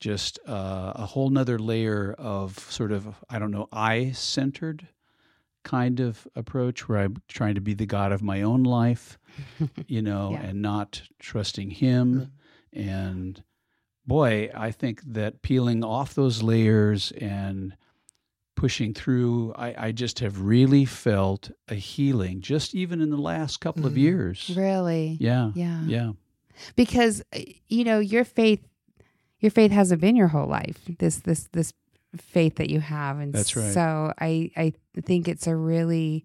[0.00, 4.88] Just uh, a whole nother layer of sort of I don't know I centered
[5.64, 9.18] kind of approach where I'm trying to be the God of my own life,
[9.88, 10.42] you know, Yeah.
[10.42, 12.30] and not trusting Him.
[12.72, 13.42] And
[14.06, 17.76] boy, I think that peeling off those layers and
[18.56, 23.60] pushing through, I, I just have really felt a healing just even in the last
[23.60, 23.98] couple of Mhm.
[23.98, 24.52] years.
[24.56, 25.16] Really?
[25.20, 25.50] Yeah.
[25.54, 25.82] Yeah.
[25.86, 26.12] Yeah.
[26.76, 28.66] Because uh, you know, your faith
[29.40, 30.78] your faith hasn't been your whole life.
[30.98, 31.72] This this this
[32.16, 33.72] faith that you have and That's right.
[33.72, 34.72] so I I
[35.02, 36.24] think it's a really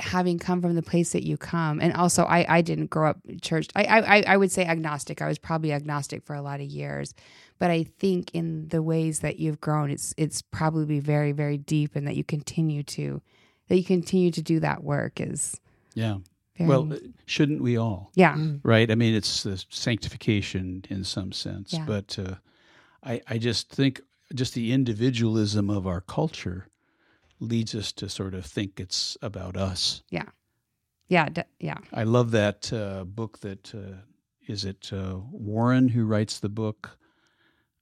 [0.00, 3.18] having come from the place that you come and also I I didn't grow up
[3.40, 3.68] church.
[3.76, 5.22] I I I would say agnostic.
[5.22, 7.14] I was probably agnostic for a lot of years.
[7.58, 11.94] But I think in the ways that you've grown it's it's probably very very deep
[11.94, 13.20] and that you continue to
[13.68, 15.60] that you continue to do that work is
[15.94, 16.16] Yeah.
[16.56, 16.92] Very Well,
[17.26, 18.10] shouldn't we all?
[18.14, 18.34] yeah.
[18.34, 18.60] Mm.
[18.62, 18.90] right?
[18.90, 21.84] I mean, it's the sanctification in some sense, Yeah.
[21.86, 22.34] but uh,
[23.02, 24.00] I, I just think
[24.34, 26.66] just the individualism of our culture
[27.40, 30.02] leads us to sort of think it's about us.
[31.08, 31.76] Yeah, d- yeah.
[31.92, 33.96] I love that uh, book that uh,
[34.46, 36.96] is it uh, Warren who writes the book,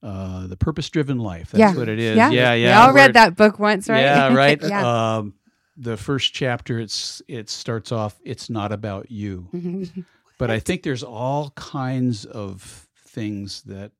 [0.02, 1.50] uh, The Purpose Driven Life.
[1.52, 1.78] That's Yeah.
[1.78, 2.16] what it is.
[2.16, 2.30] Yeah.
[2.30, 2.82] yeah, We yeah.
[2.86, 4.00] all read that book once, right?
[4.00, 4.60] Yeah, right.
[4.68, 5.16] yeah.
[5.18, 5.34] Um,
[5.76, 8.18] the first chapter, it's it starts off.
[8.24, 9.48] It's not about you.
[10.38, 13.92] But I think there's all kinds of things that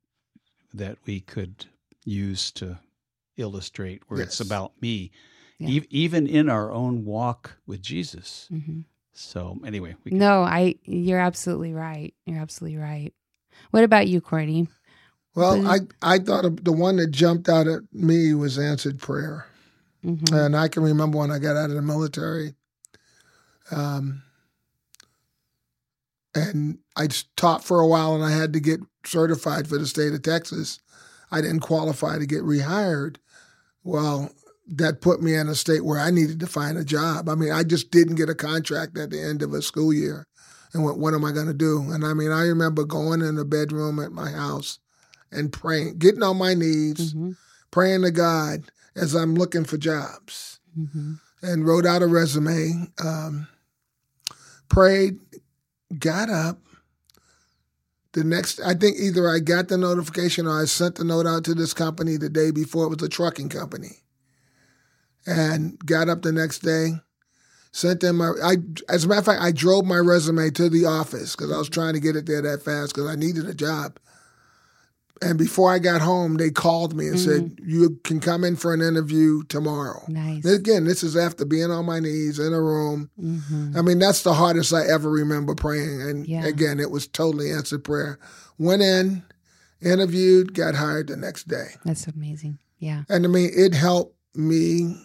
[0.72, 1.66] that we could
[2.06, 2.78] use to
[3.36, 5.10] illustrate where it's about me,
[5.58, 5.68] Yeah.
[5.68, 8.48] e- even in our own walk with Jesus.
[8.50, 8.84] Mhm.
[9.12, 10.76] So anyway, we can, No, I.
[10.84, 12.14] You're absolutely right.
[12.24, 13.12] You're absolutely right.
[13.70, 14.66] What about you, Corny?
[15.34, 15.80] Well, I.
[16.00, 19.44] I thought of the one that jumped out at me was answered prayer.
[20.04, 20.32] Mhm.
[20.32, 22.54] And I can remember when I got out of the military.
[23.70, 24.22] Um,
[26.34, 30.12] and I taught for a while and I had to get certified for the state
[30.12, 30.78] of Texas.
[31.30, 33.16] I didn't qualify to get rehired.
[33.84, 34.30] Well,
[34.68, 37.28] that put me in a state where I needed to find a job.
[37.28, 40.26] I mean, I just didn't get a contract at the end of a school year.
[40.72, 41.80] And what, what am I going to do?
[41.90, 44.78] And I mean, I remember going in the bedroom at my house
[45.32, 47.36] and praying, getting on my knees, Mhm.
[47.72, 51.18] praying to God as I'm looking for jobs Mhm.
[51.42, 53.48] and wrote out a resume, um,
[54.68, 55.18] prayed,
[55.98, 56.60] got up.
[58.12, 61.44] The next, I think either I got the notification or I sent the note out
[61.44, 62.86] to this company the day before.
[62.86, 64.02] It was a trucking company.
[65.26, 67.00] And got up the next day,
[67.72, 68.56] sent them my, I,
[68.88, 71.68] as a matter of fact, I drove my resume to the office because I was
[71.68, 73.98] trying to get it there that fast because I needed a job.
[75.22, 78.72] And before I got home, they called me and said, You can come in for
[78.72, 80.02] an interview tomorrow.
[80.08, 80.46] Nice.
[80.46, 83.10] Again, this is after being on my knees in a room.
[83.20, 83.76] Mhm.
[83.76, 86.00] I mean, that's the hardest I ever remember praying.
[86.00, 86.46] And Yeah.
[86.46, 88.18] again, it was totally answered prayer.
[88.58, 89.22] Went in,
[89.82, 91.74] interviewed, got hired the next day.
[91.84, 92.58] That's amazing.
[92.78, 93.02] Yeah.
[93.10, 94.96] And I mean, it helped me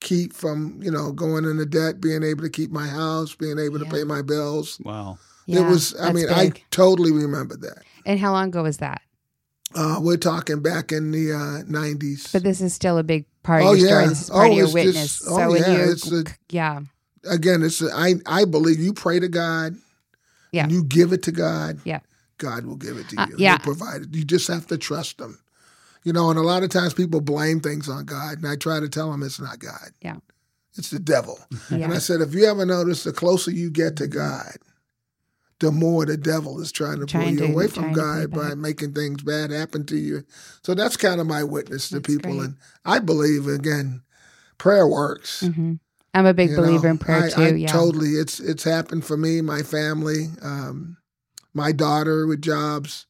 [0.00, 3.78] keep from, you know, going into debt, being able to keep my house, being able
[3.78, 3.84] Yeah.
[3.84, 4.78] to pay my bills.
[4.84, 5.18] wow.
[5.46, 5.60] Yeah.
[5.66, 7.82] it was, I that's mean, I totally remember that.
[8.06, 9.00] And how long ago was that?
[9.74, 12.32] Uh, we're talking back in the uh, 90s.
[12.32, 14.02] But this is still a big part of Oh, your story.
[14.02, 14.08] yeah.
[14.08, 14.94] This is part Oh, of your witness.
[14.94, 16.80] just- so oh, when yeah, you, it's a- yeah,
[17.30, 19.76] Again, it's I I believe you pray to God.
[20.52, 20.66] Yeah.
[20.68, 21.78] You give it to God.
[21.84, 22.00] Yeah.
[22.38, 23.22] God will give it to you.
[23.22, 23.50] Uh, yeah.
[23.50, 24.14] He'll provide it.
[24.14, 25.38] You just have to trust Him.
[26.02, 28.80] You know, and a lot of times people blame things on God, and I try
[28.80, 29.90] to tell them it's not God.
[30.00, 30.16] Yeah.
[30.78, 31.38] It's the devil.
[31.70, 31.84] Yeah.
[31.84, 34.56] And I said, if you ever notice, the closer you get to God,
[35.60, 38.20] the more the devil is trying to Trying pull you to- away from to pull
[38.20, 40.24] you God by making things bad happen to you.
[40.62, 42.32] So that's kind of my witness to That's people.
[42.36, 42.44] great.
[42.46, 44.02] And I believe, again,
[44.58, 45.40] prayer works.
[45.46, 45.74] hmm
[46.12, 47.42] I'm a big You believer know, in prayer I, too.
[47.42, 47.70] I yeah.
[47.72, 48.10] totally.
[48.14, 50.96] It's it's happened for me, my family, um,
[51.54, 53.06] my daughter with jobs.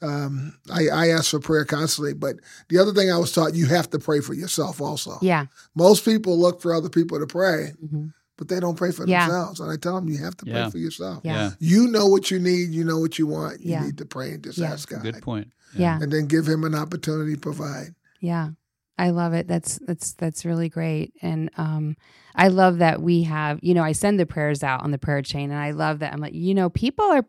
[0.00, 2.36] Um, I, I ask for prayer constantly, but
[2.68, 5.18] the other thing I was taught, you have to pray for yourself also.
[5.20, 5.46] Yeah.
[5.74, 8.06] Most people look for other people to pray, hmm
[8.38, 9.26] but they don't pray for Yeah.
[9.26, 9.60] themselves.
[9.60, 11.20] And I tell them, you have to pray for yourself.
[11.24, 11.34] Yeah.
[11.34, 11.50] Yeah.
[11.58, 12.70] You know what you need.
[12.70, 13.60] You know what you want.
[13.60, 13.84] You Yeah.
[13.84, 14.72] need to pray and just Yeah.
[14.72, 15.48] ask God, Good point.
[15.76, 15.98] Yeah.
[16.00, 17.94] and then give Him an opportunity to provide.
[18.20, 18.50] Yeah.
[19.00, 19.46] I love it.
[19.46, 21.12] That's that's that's really great.
[21.22, 21.96] And um
[22.34, 25.22] I love that we have, you know, I send the prayers out on the prayer
[25.22, 27.24] chain and I love that I'm like, you know, people are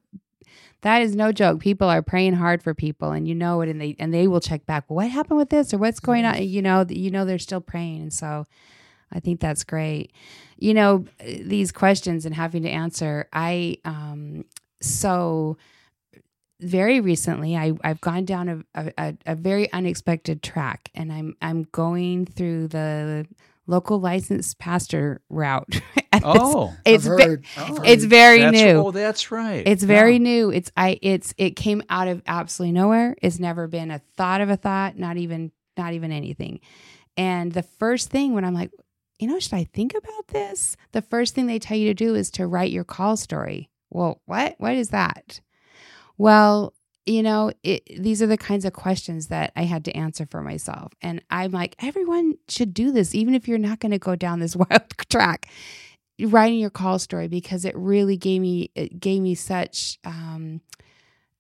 [0.82, 1.60] that is no joke.
[1.60, 4.40] People are praying hard for people and you know it and they and they will
[4.40, 6.42] check back, well, what happened with this or what's going on?
[6.42, 8.02] You know, you know they're still praying.
[8.02, 8.46] And so
[9.12, 10.12] I think that's great.
[10.58, 14.46] You know, these questions and having to answer, I um
[14.82, 15.58] so
[16.62, 21.64] very recently I, I've gone down a, a, a very unexpected track and I'm I'm
[21.72, 23.26] going through the
[23.66, 25.82] local licensed pastor route.
[26.12, 27.46] And Oh, it's I've ve- heard.
[27.56, 27.82] Oh.
[27.86, 28.70] It's very that's, new.
[28.88, 29.62] Oh, that's right.
[29.68, 30.18] It's very Yeah.
[30.18, 30.50] new.
[30.50, 33.16] It's I it's it came out of absolutely nowhere.
[33.22, 36.62] It's never been a thought of a thought, not even not even anything.
[37.16, 38.72] And the first thing when I'm like,
[39.20, 40.78] you know, should I think about this?
[40.94, 43.70] The first thing they tell you to do is to write your call story.
[43.90, 44.56] Well, what?
[44.58, 45.42] What is that?
[46.18, 46.74] Well,
[47.06, 50.42] you know, it, these are the kinds of questions that I had to answer for
[50.42, 50.94] myself.
[51.02, 54.40] And I'm like, everyone should do this, even if you're not going to go down
[54.40, 55.48] this wild track.
[56.22, 60.60] Writing your call story because it really gave me it gave me such um,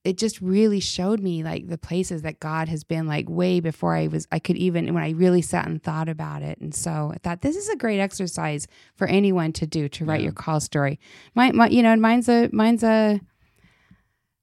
[0.04, 3.96] it just really showed me like the places that God has been like way before
[3.96, 6.60] I was I could even when I really sat and thought about it.
[6.60, 10.22] And so I thought this is a great exercise for anyone to do to write
[10.22, 10.26] yeah.
[10.26, 11.00] your call story.
[11.36, 13.20] My, my you know, mine's a mine's a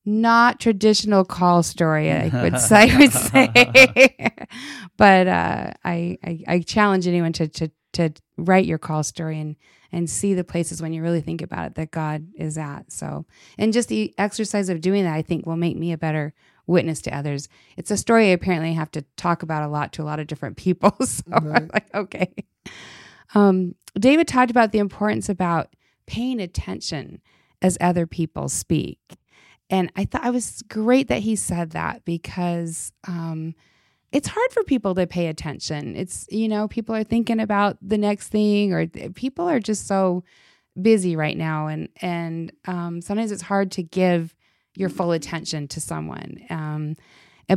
[0.04, 4.36] not traditional call story, I would say, I would say.
[4.96, 9.56] but uh, I, I, I challenge anyone to to to write your call story and
[9.92, 12.90] and see the places when you really think about it that God is at.
[12.92, 13.26] So,
[13.58, 16.34] and just the exercise of doing that, I think, will make me a better
[16.66, 17.48] witness to others.
[17.76, 20.26] It's a story I apparently have to talk about a lot to a lot of
[20.26, 20.94] different people.
[21.06, 21.62] So right.
[21.62, 22.34] I'm like, okay.
[23.34, 25.74] Um, David talked about the importance about
[26.06, 27.20] paying attention
[27.62, 28.98] as other people speak.
[29.70, 33.54] And I thought it was great that he said that because um,
[34.16, 35.94] it's hard for people to pay attention.
[35.94, 40.24] It's, you know, people are thinking about the next thing or people are just so
[40.80, 41.66] busy right now.
[41.66, 44.34] And, and um, sometimes it's hard to give
[44.74, 46.38] your full attention to someone.
[46.48, 46.96] Um,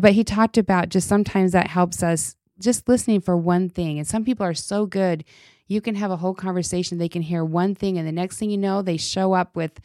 [0.01, 3.97] but he talked about just sometimes that helps us just listening for one thing.
[3.97, 5.23] And some people are so good.
[5.67, 8.49] You can have a whole conversation, they can hear one thing, and the next thing
[8.49, 9.79] you know, they show up with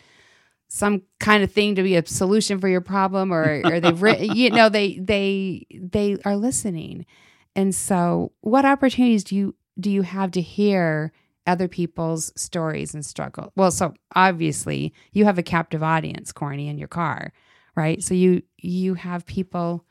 [0.74, 4.24] some kind of thing to be a solution for your problem or or they've written
[4.36, 7.06] you know they they they are listening.
[7.54, 11.12] And so what opportunities do you do you have to hear
[11.46, 13.52] other people's stories and struggle?
[13.54, 17.32] Well so obviously you have a captive audience corny in your car
[17.76, 18.02] right?
[18.02, 19.84] So you you have people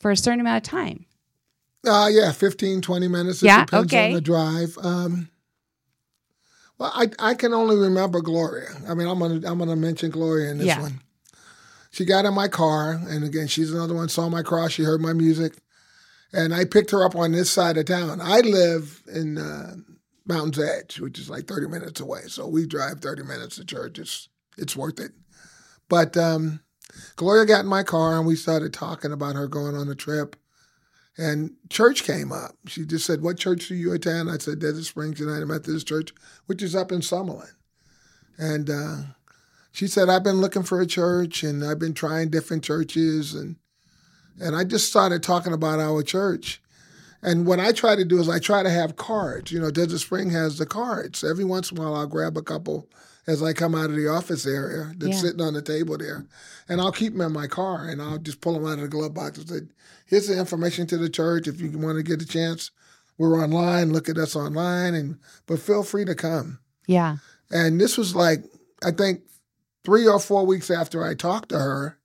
[0.00, 1.06] for a certain amount of time.
[1.86, 3.44] Uh yeah 15 20 minutes.
[3.44, 4.08] It yeah depends okay.
[4.08, 4.76] on the drive.
[4.82, 5.28] Um
[6.80, 8.70] well, I I can only remember Gloria.
[8.88, 10.80] I mean, I'm gonna I'm gonna mention Gloria in this yeah.
[10.80, 11.00] one.
[11.90, 14.08] She got in my car, and again, she's another one.
[14.08, 14.72] Saw my cross.
[14.72, 15.58] She heard my music,
[16.32, 18.20] and I picked her up on this side of town.
[18.22, 19.74] I live in uh,
[20.26, 22.22] Mountain's Edge, which is like 30 minutes away.
[22.28, 23.98] So we drive 30 minutes to church.
[23.98, 25.12] It's it's worth it.
[25.90, 26.60] But um,
[27.16, 30.34] Gloria got in my car, and we started talking about her going on a trip.
[31.20, 32.56] And church came up.
[32.66, 34.30] She just said, What church do you attend?
[34.30, 36.14] I said, Desert Springs United Methodist Church,
[36.46, 37.52] which is up in Summerlin.
[38.38, 38.96] And uh,
[39.70, 43.34] she said, I've been looking for a church and I've been trying different churches.
[43.34, 43.56] And,
[44.40, 46.62] and I just started talking about our church.
[47.20, 49.52] And what I try to do is I try to have cards.
[49.52, 51.22] You know, Desert Spring has the cards.
[51.22, 52.88] Every once in a while, I'll grab a couple
[53.26, 55.18] as I come out of the office area that's yeah.
[55.18, 56.26] sitting on the table there.
[56.68, 58.88] And I'll keep them in my car and I'll just pull them out of the
[58.88, 59.60] glove box and say,
[60.06, 61.46] here's the information to the church.
[61.46, 62.70] If you want to get a chance,
[63.18, 63.92] we're online.
[63.92, 64.94] Look at us online.
[64.94, 66.58] And but feel free to come.
[66.86, 67.16] Yeah.
[67.50, 68.44] And this was like,
[68.82, 69.22] I think
[69.84, 71.98] three or four weeks after I talked to her,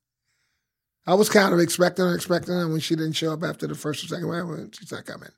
[1.07, 2.67] I was kind of expecting her, expecting her.
[2.67, 5.29] When she didn't show up after the first or second round, she's not coming.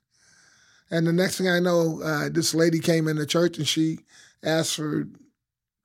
[0.90, 4.00] And the next thing I know, uh, this lady came in the church and she
[4.42, 5.06] asked for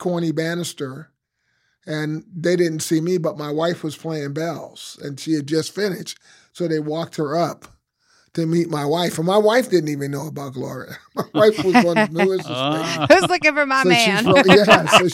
[0.03, 1.09] Corny Bannister,
[1.85, 5.73] and they didn't see me, but my wife was playing bells, and she had just
[5.73, 6.19] finished,
[6.51, 7.67] so they walked her up
[8.33, 10.97] to meet my wife, and my wife didn't even know about Gloria.
[11.15, 12.49] My wife was one of the newest.
[12.49, 13.07] Uh.
[13.07, 14.23] Who's looking for my so man?
[14.25, 15.07] Brought, yeah, so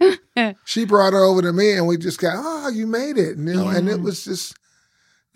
[0.00, 3.36] she, she, brought her over to me, and we just got, oh, you made it,
[3.36, 3.76] and, you know, yeah.
[3.76, 4.56] and it was just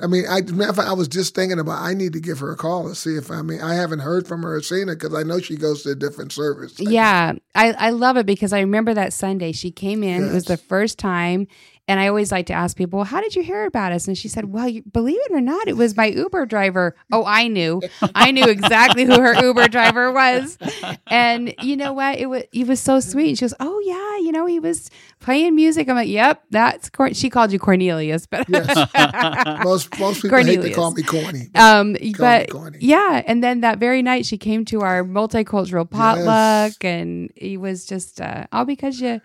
[0.00, 2.38] I mean, I, matter of fact, I was just thinking about I need to give
[2.38, 4.86] her a call to see if I mean I haven't heard from her or seen
[4.86, 6.78] her because I know she goes to a different service.
[6.78, 10.22] Yeah, I, I love it because I remember that Sunday she came in.
[10.22, 10.30] Yes.
[10.30, 11.48] It was the first time,
[11.88, 14.06] and I always like to ask people, well, how did you hear about us?
[14.06, 16.94] And she said, well, you, believe it or not, it was my Uber driver.
[17.10, 17.80] Oh, I knew.
[18.14, 20.58] I knew exactly who her Uber driver was.
[21.06, 22.18] And you know what?
[22.18, 23.30] It was, he was so sweet.
[23.30, 25.88] And she goes, oh, yeah, you know, he was playing music.
[25.88, 27.14] I'm like, yep, that's, Cor-.
[27.14, 28.68] she called you Cornelius, but yes.
[29.64, 30.64] most, most people Cornelius.
[30.64, 31.48] hate to call me corny.
[31.54, 32.78] Um, but corny.
[32.82, 33.22] yeah.
[33.26, 36.92] And then that very night she came to our multicultural potluck yes.
[36.92, 39.22] and he was just, uh, all because you,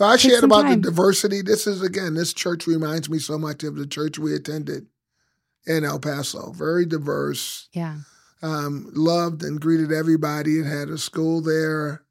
[0.00, 0.80] I shared about time.
[0.80, 1.42] the diversity.
[1.42, 4.86] This is again, this church reminds me so much of the church we attended
[5.66, 6.52] in El Paso.
[6.52, 7.68] Very diverse.
[7.72, 7.96] Yeah.
[8.42, 10.58] Um, loved and greeted everybody.
[10.58, 12.02] It had a school there.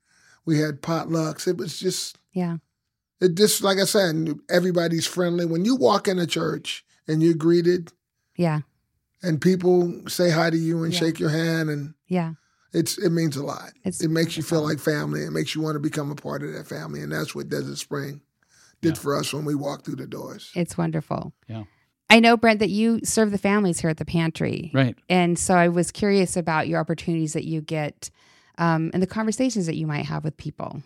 [0.45, 1.47] We had potlucks.
[1.47, 2.57] It was just yeah.
[3.19, 5.45] It just like I said, everybody's friendly.
[5.45, 7.91] When you walk in a church and you're greeted,
[8.36, 8.61] yeah,
[9.21, 10.99] and people say hi to you and yeah.
[10.99, 12.34] shake your hand and yeah,
[12.74, 13.72] it's it means a lot.
[13.84, 15.24] It's it makes you feel like family.
[15.24, 17.78] It makes you want to become a part of that family, and that's what Desert
[17.78, 18.22] Spring
[18.82, 19.01] did yeah.
[19.01, 20.51] for us when we walked through the doors.
[20.55, 21.34] It's wonderful.
[21.47, 21.63] Yeah.
[22.09, 24.69] I know, Brent, that you serve the families here at the pantry.
[24.74, 24.97] Right.
[25.07, 28.09] And so I was curious about your opportunities that you get
[28.57, 30.84] um, and the conversations that you might have with people.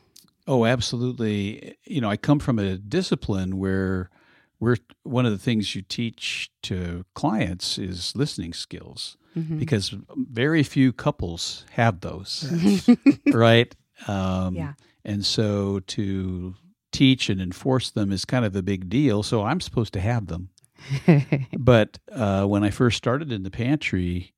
[0.48, 1.78] Oh, absolutely.
[1.86, 4.12] You know, I come from a discipline where
[4.60, 9.58] we're one of the things you teach to clients is listening skills mm-hmm.
[9.58, 12.50] because very few couples have those,
[13.28, 13.76] right?
[14.08, 14.74] Um, yeah.
[15.04, 16.56] And so to
[16.92, 19.22] teach and enforce them is kind of a big deal.
[19.22, 20.50] So I'm supposed to have them.
[21.58, 24.34] but uh, when I first started in the pantry,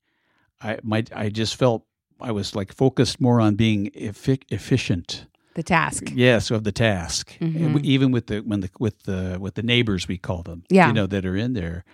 [0.60, 1.84] I my I just felt
[2.20, 5.26] I was like focused more on being efi- efficient.
[5.58, 7.36] The task, yes, of the task.
[7.40, 7.78] Mm-hmm.
[7.82, 10.86] Even with the when the with the with the neighbors we call them, yeah.
[10.86, 11.84] you know that are in there.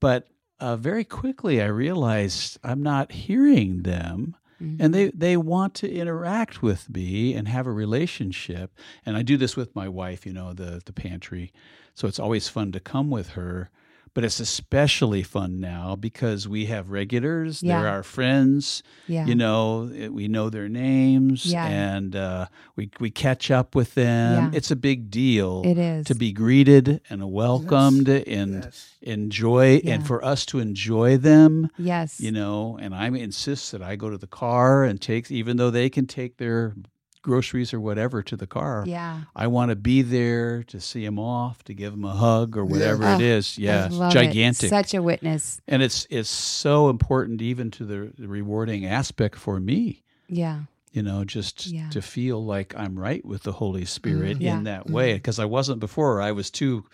[0.00, 0.28] But
[0.60, 4.36] uh, very quickly, I realized I'm not hearing them.
[4.62, 4.82] Mm-hmm.
[4.82, 8.76] And they, they want to interact with me and have a relationship.
[9.06, 11.50] And I do this with my wife, you know, the, the pantry.
[11.94, 13.70] So it's always fun to come with her
[14.14, 17.62] but it's especially fun now because we have regulars.
[17.62, 17.80] Yeah.
[17.80, 18.82] They're our friends.
[19.06, 19.26] Yeah.
[19.26, 21.66] You know, we know their names yeah.
[21.66, 22.46] and uh,
[22.76, 24.52] we, we catch up with them.
[24.52, 24.56] Yeah.
[24.56, 25.62] It's a big deal.
[25.64, 26.06] It is.
[26.06, 28.24] To be greeted and welcomed yes.
[28.26, 28.96] and yes.
[29.02, 29.94] enjoy, yeah.
[29.94, 31.68] and for us to enjoy them.
[31.78, 32.20] Yes.
[32.20, 35.70] You know, and I insist that I go to the car and take, even though
[35.70, 36.74] they can take their
[37.22, 38.84] groceries or whatever to the car.
[38.86, 39.22] Yeah.
[39.36, 42.64] I want to be there to see him off, to give him a hug or
[42.64, 43.16] whatever yeah.
[43.16, 43.58] it is.
[43.58, 43.88] Yeah.
[44.10, 44.64] gigantic.
[44.64, 44.70] It.
[44.70, 45.60] Such a witness.
[45.68, 50.02] And it's it's so important even to the, the rewarding aspect for me.
[50.28, 50.60] Yeah.
[50.92, 51.88] You know, just yeah.
[51.90, 54.58] to feel like I'm right with the Holy Spirit mm-hmm.
[54.58, 56.20] in that way because I wasn't before.
[56.20, 56.84] I was too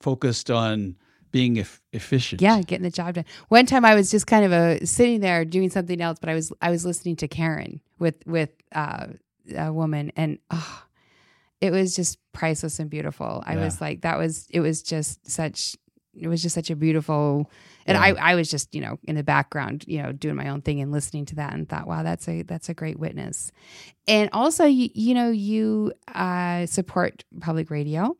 [0.00, 0.96] focused on
[1.30, 2.42] being e- efficient.
[2.42, 3.24] Yeah, getting the job done.
[3.48, 6.34] One time I was just kind of a sitting there doing something else, but I
[6.34, 9.06] was I was listening to Karen with with uh,
[9.56, 10.82] a woman, and oh,
[11.60, 13.42] it was just priceless and beautiful.
[13.46, 15.76] I was like, that was it was just such
[16.18, 17.50] it was just such a beautiful
[17.86, 18.02] and yeah.
[18.02, 20.80] I, I was just you know in the background you know doing my own thing
[20.80, 23.52] and listening to that and thought wow that's a that's a great witness
[24.08, 28.16] and also you, you know you uh, support public radio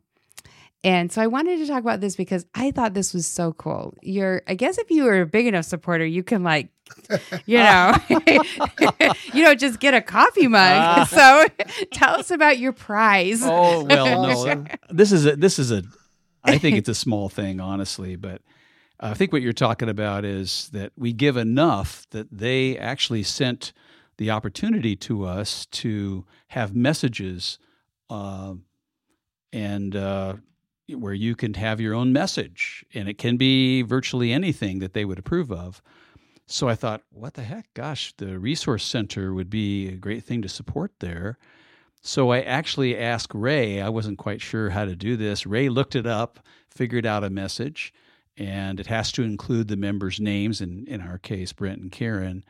[0.83, 3.93] and so I wanted to talk about this because I thought this was so cool.
[4.01, 6.69] You're, I guess, if you were a big enough supporter, you can like,
[7.45, 10.61] you know, you don't just get a coffee mug.
[10.61, 11.45] Uh, so
[11.93, 13.41] tell us about your prize.
[13.43, 15.83] Oh well, no, this is a this is a.
[16.43, 18.41] I think it's a small thing, honestly, but
[18.99, 23.73] I think what you're talking about is that we give enough that they actually sent
[24.17, 27.59] the opportunity to us to have messages.
[28.09, 28.55] Uh,
[29.53, 30.35] and uh,
[30.95, 35.05] where you can have your own message and it can be virtually anything that they
[35.05, 35.81] would approve of.
[36.47, 37.73] So I thought, what the heck?
[37.73, 41.37] Gosh, the resource center would be a great thing to support there.
[42.01, 45.45] So I actually asked Ray, I wasn't quite sure how to do this.
[45.45, 46.39] Ray looked it up,
[46.69, 47.93] figured out a message,
[48.35, 52.43] and it has to include the members' names, in, in our case, Brent and Karen.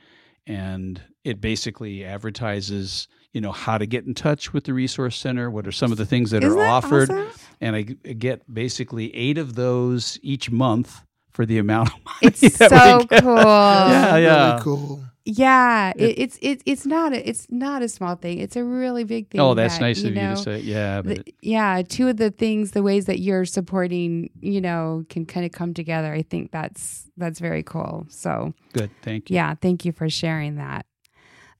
[0.47, 5.49] And it basically advertises you know how to get in touch with the resource center
[5.49, 7.09] what are some of the things that Isn't are offered.
[7.09, 7.29] awesome?
[7.61, 12.57] and i get basically eight of those each month for the amount of money it's
[12.57, 13.37] so cool.
[13.37, 14.49] Yeah yeah.
[14.51, 18.39] really cool yeah it, it's it's it's not a it's not a small thing.
[18.39, 20.59] It's a really big thing oh that's that, nice you of know, you to say.
[20.59, 25.05] Yeah but the, yeah two of the things the ways that you're supporting you know
[25.09, 26.13] can kind of come together.
[26.13, 28.05] I think that's that's very cool.
[28.09, 28.89] So good.
[29.01, 29.35] Thank you.
[29.35, 30.85] yeah thank you for sharing that.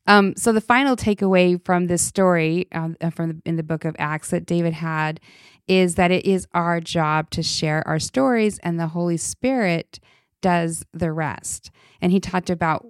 [0.07, 3.85] Um, so the final takeaway from this story um, uh, from the, in the book
[3.85, 5.19] of Acts that David had
[5.67, 9.99] is that it is our job to share our stories, and the Holy Spirit
[10.41, 11.71] does the rest.
[12.01, 12.85] And he talked about.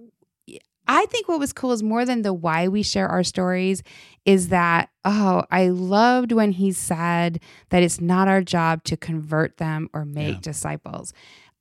[0.93, 3.81] I think what was cool is more than the why we share our stories
[4.25, 7.39] is that, oh, I loved when he said
[7.69, 10.41] that it's not our job to convert them or make yeah.
[10.41, 11.13] disciples.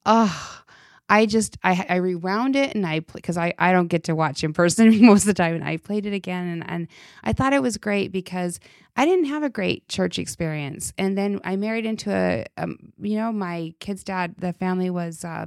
[0.05, 0.63] Oh,
[1.09, 4.43] I just I, I rewound it and I because I I don't get to watch
[4.43, 6.89] in person most of the time and I played it again and and
[7.23, 8.59] I thought it was great because
[8.97, 13.17] I didn't have a great church experience and then I married into a um, you
[13.17, 15.25] know my kid's dad the family was.
[15.25, 15.47] Uh,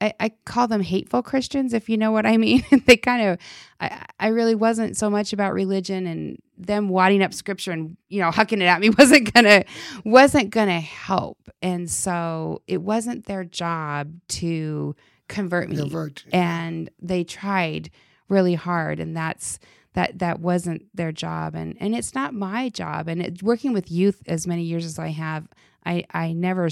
[0.00, 2.64] I, I, call them hateful Christians, if you know what I mean.
[2.86, 3.38] they kind of,
[3.80, 8.20] I, I really wasn't so much about religion and them wadding up scripture and you
[8.20, 9.64] know hucking it at me wasn't gonna
[10.04, 14.96] wasn't gonna help and so it wasn't their job to
[15.28, 16.24] convert me convert.
[16.32, 17.90] and they tried
[18.28, 19.58] really hard and that's
[19.92, 23.90] that that wasn't their job and and it's not my job and it, working with
[23.90, 25.46] youth as many years as I have
[25.84, 26.68] I I never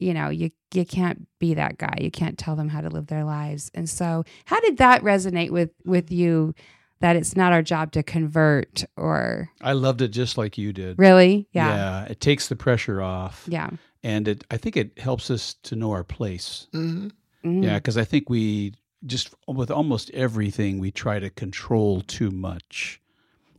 [0.00, 3.06] you know you you can't be that guy you can't tell them how to live
[3.06, 6.54] their lives and so how did that resonate with with you
[7.00, 10.98] that it's not our job to convert or I loved it just like you did.
[10.98, 11.46] Really?
[11.52, 11.74] Yeah.
[11.76, 13.44] Yeah, it takes the pressure off.
[13.48, 13.68] Yeah.
[14.02, 16.66] and it I think it helps us to know our place.
[16.72, 17.08] hmm
[17.44, 17.62] Mm.
[17.62, 18.72] Yeah, because I think we
[19.04, 23.00] just with almost everything we try to control too much,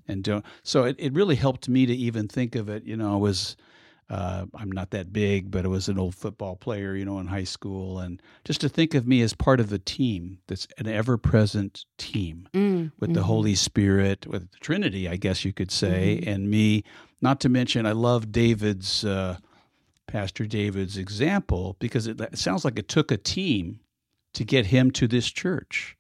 [0.10, 0.44] and don't.
[0.64, 2.84] So it, it really helped me to even think of it.
[2.84, 3.56] You know, I was
[4.10, 6.96] uh, I'm not that big, but I was an old football player.
[6.96, 9.80] You know, in high school, and just to think of me as part of a
[9.80, 12.92] team that's an ever present team Mm.
[13.00, 13.26] with the Mhm.
[13.26, 16.28] Holy Spirit, with the Trinity, I guess you could say, Mhm.
[16.28, 16.84] and me.
[17.22, 19.38] Not to mention, I love David's, uh,
[20.06, 23.80] Pastor David's example because it, it sounds like it took a team
[24.34, 25.98] to get him to this church.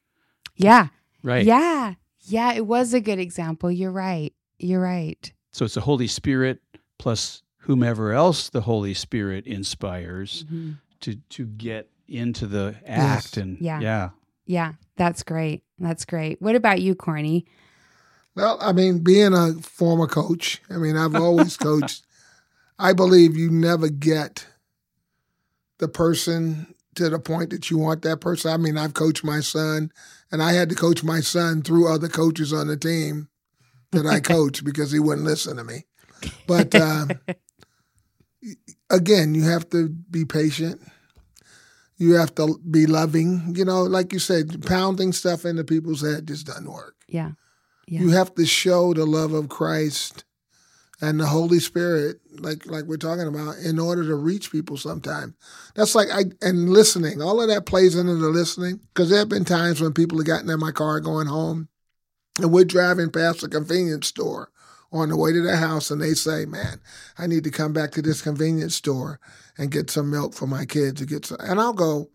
[0.55, 0.87] Yeah.
[1.23, 1.45] Right.
[1.45, 1.95] Yeah.
[2.21, 2.53] Yeah.
[2.53, 3.69] It was a good example.
[3.71, 4.33] You're right.
[4.59, 5.29] You're right.
[5.51, 6.61] So it's the Holy Spirit
[6.99, 10.77] plus whomever else the Holy Spirit inspires Mhm.
[11.01, 13.37] to to get into the act Yes.
[13.37, 13.79] and Yeah.
[13.81, 14.09] yeah.
[14.45, 14.73] Yeah.
[14.95, 15.63] That's great.
[15.77, 16.41] That's great.
[16.41, 17.45] What about you, Corny?
[18.35, 22.03] Well, I mean, being a former coach, I mean, I've always coached.
[22.79, 24.47] I believe you never get
[25.79, 28.51] the person to the point that you want that person.
[28.51, 29.91] I mean, I've coached my son,
[30.31, 33.27] and I had to coach my son through other coaches on the team
[33.91, 35.85] that I coached because he wouldn't listen to me.
[36.47, 37.07] But uh,
[38.89, 40.81] again, you have to be patient.
[41.97, 43.53] You have to be loving.
[43.55, 46.95] You know, like you said, pounding stuff into people's head just doesn't work.
[47.07, 47.31] Yeah.
[47.87, 48.01] Yeah.
[48.01, 50.25] You have to show the love of Christ
[50.99, 54.77] and the Holy Spirit, like like we're talking about, in order to reach people.
[54.77, 55.35] Sometimes
[55.75, 57.21] that's like I and listening.
[57.21, 60.27] All of that plays into the listening because there have been times when people have
[60.27, 61.69] gotten in my car going home,
[62.39, 64.49] and we're driving past a convenience store
[64.91, 66.79] on the way to their house, and they say, "Man,
[67.17, 69.19] I need to come back to this convenience store
[69.57, 72.09] and get some milk for my kids to get some." And I'll go.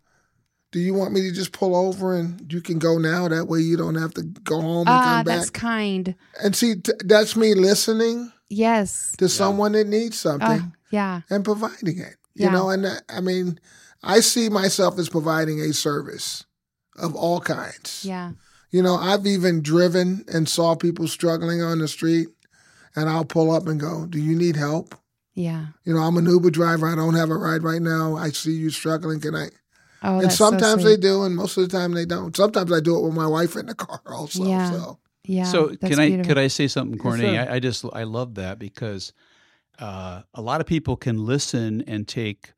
[0.71, 3.29] Do you want me to just pull over and you can go now?
[3.29, 5.37] That way you don't have to go home and Ah, come back.
[5.37, 6.15] that's kind.
[6.43, 9.13] And see, t- that's me listening Yes.
[9.19, 11.21] to someone that needs something Oh, yeah.
[11.29, 12.17] and providing it.
[12.35, 12.53] You Yeah.
[12.53, 13.61] know, and that, I mean,
[14.03, 16.47] I see myself as providing a service
[16.97, 18.01] of all kinds.
[18.07, 18.33] Yeah.
[18.71, 22.29] You know, I've even driven and saw people struggling on the street,
[22.97, 24.95] and I'll pull up and go, "Do you need help?"
[25.35, 25.67] Yeah.
[25.85, 26.87] You know, I'm an Uber driver.
[26.87, 28.17] I don't have a ride right now.
[28.17, 29.21] I see you struggling.
[29.21, 29.49] Can I?
[30.03, 30.91] Oh, and that's so sometimes sweet.
[30.91, 32.37] they do, and most of the time they don't.
[32.37, 34.45] Sometimes I do it with my wife in the car also.
[34.45, 34.71] Yeah.
[34.71, 35.45] So Yeah.
[35.45, 36.29] so can I beautiful.
[36.31, 37.23] could I say something, Corny?
[37.23, 37.47] sir.
[37.49, 39.13] I, I just I love that because
[39.79, 42.53] uh, a lot of people can listen and take,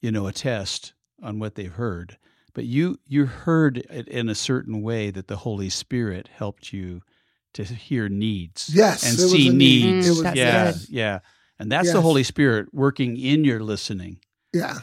[0.00, 2.16] you know, a test on what they've heard,
[2.54, 7.02] but you you heard it in a certain way that the Holy Spirit helped you
[7.54, 8.70] to hear needs.
[8.74, 9.84] Yes, and see a need.
[9.84, 10.06] needs.
[10.06, 10.80] Mm, was- yeah, good.
[10.88, 11.18] yeah,
[11.58, 14.18] and that's the Holy Spirit working in your listening.
[14.52, 14.78] yeah,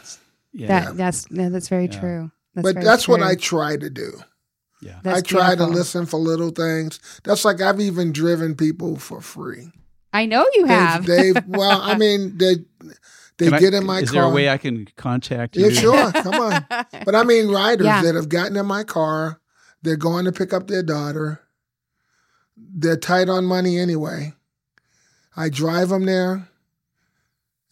[0.53, 1.99] Yeah, That that's no, that's very Yeah.
[1.99, 2.31] true.
[2.55, 3.21] That's but very that's what.
[3.23, 4.19] I try to do.
[4.81, 4.99] yeah.
[5.03, 6.99] That's I try to listen for little things.
[7.23, 9.71] That's like I've even driven people for free.
[10.13, 11.05] I know you have.
[11.05, 12.55] They've, they've well, I mean, they
[13.37, 14.21] they Can I- get in my is car.
[14.23, 15.67] there a way I can contact you?
[15.69, 16.11] yeah, sure.
[16.11, 16.65] Come on.
[17.05, 18.01] But I mean, riders Yeah.
[18.03, 19.39] that have gotten in my car,
[19.83, 21.40] they're going to pick up their daughter.
[22.73, 24.33] They're tight on money anyway.
[25.35, 26.47] I drive them there,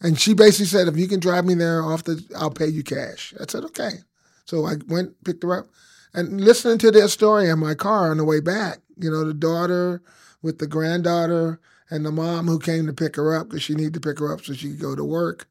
[0.00, 2.82] and she basically said, "If you can drive me there, off the, I'll pay you
[2.82, 4.00] cash." I said, "Okay."
[4.44, 5.66] So I went, picked her up,
[6.12, 8.78] and listening to their story in my car on the way back.
[8.96, 10.02] You know, the daughter
[10.42, 13.94] with the granddaughter and the mom who came to pick her up because she needed
[13.94, 15.46] to pick her up so she could go to work.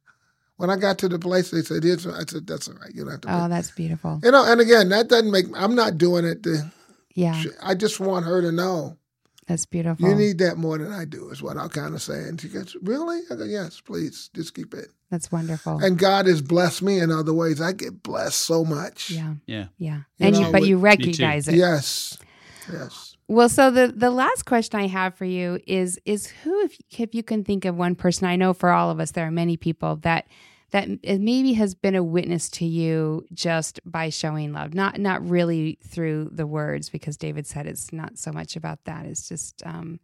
[0.57, 2.93] When I got to the place, they said, "Here's," I said, "That's all right.
[2.93, 4.19] You don't have to." Oh, pay oh, that's beautiful.
[4.23, 5.45] you know, and again, that doesn't make.
[5.55, 6.71] I'm not doing it to.
[7.13, 8.97] Yeah, I just want her to know
[9.49, 10.07] that's beautiful.
[10.07, 11.29] you need that more than I do.
[11.31, 12.19] Is what I'll kind of say.
[12.19, 15.79] And she goes, "Really?" I go, "Yes, please, just keep it." that's wonderful.
[15.79, 17.59] And God has blessed me in other ways.
[17.59, 19.09] I get blessed so much.
[19.09, 19.65] yeah, Yeah.
[19.79, 20.01] yeah.
[20.19, 21.55] You And you, but you recognize it.
[21.55, 22.17] Yes.
[22.71, 23.17] Yes.
[23.27, 27.13] Well, so the the last question I have for you is is who if if
[27.15, 29.57] you can think of one person I know for all of us there are many
[29.57, 30.27] people that
[30.71, 35.79] that maybe has been a witness to you just by showing love not not really
[35.83, 39.99] through the words because David said it's not so much about that it's just um,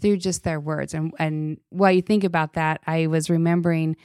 [0.00, 0.94] through just their words.
[0.94, 3.96] And and while you think about that I was remembering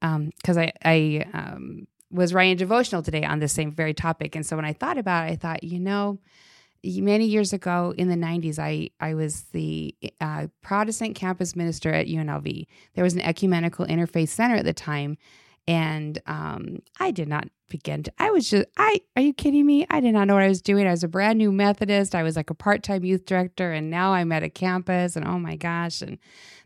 [0.00, 4.36] because I I um, was writing devotional today on the same very topic.
[4.36, 6.18] And so when I thought about it I thought you know
[6.84, 12.08] many years ago in the 90s i i was the uh, protestant campus minister at
[12.08, 15.16] unlv there was an ecumenical interfaith center at the time
[15.66, 19.86] and um, i did not begin to i was just i are you kidding me?
[19.90, 20.86] I did not know what i was doing.
[20.86, 22.14] I was a brand new methodist.
[22.14, 25.38] I was like a part-time youth director and now i'm at a campus and oh
[25.38, 26.02] my gosh.
[26.02, 26.18] And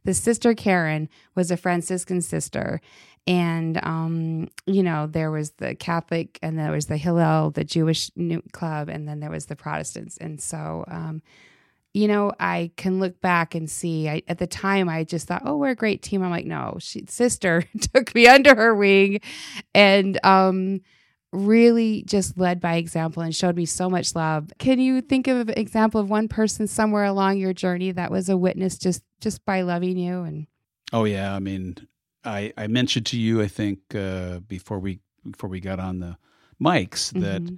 [0.04, 2.80] the sister karen was a franciscan sister.
[3.26, 8.10] And um, you know there was the Catholic, and there was the Hillel, the Jewish
[8.52, 10.16] Club, and then there was the Protestants.
[10.16, 11.20] And so, um,
[11.98, 14.08] you know, I can look back and see.
[14.08, 16.76] I, at the time, I just thought, "Oh, we're a great team." I'm like, no,
[16.78, 19.20] she sister took me under her wing,
[19.74, 20.80] and um,
[21.32, 24.52] really just led by example and showed me so much love.
[24.58, 28.28] Can you think of an example of one person somewhere along your journey that was
[28.28, 30.46] a witness just just by loving you and?
[30.92, 31.78] Oh yeah, I mean,
[32.24, 36.16] I I mentioned to you, I think uh, before we before we got on the
[36.62, 37.42] mics that.
[37.42, 37.56] Mm-hmm.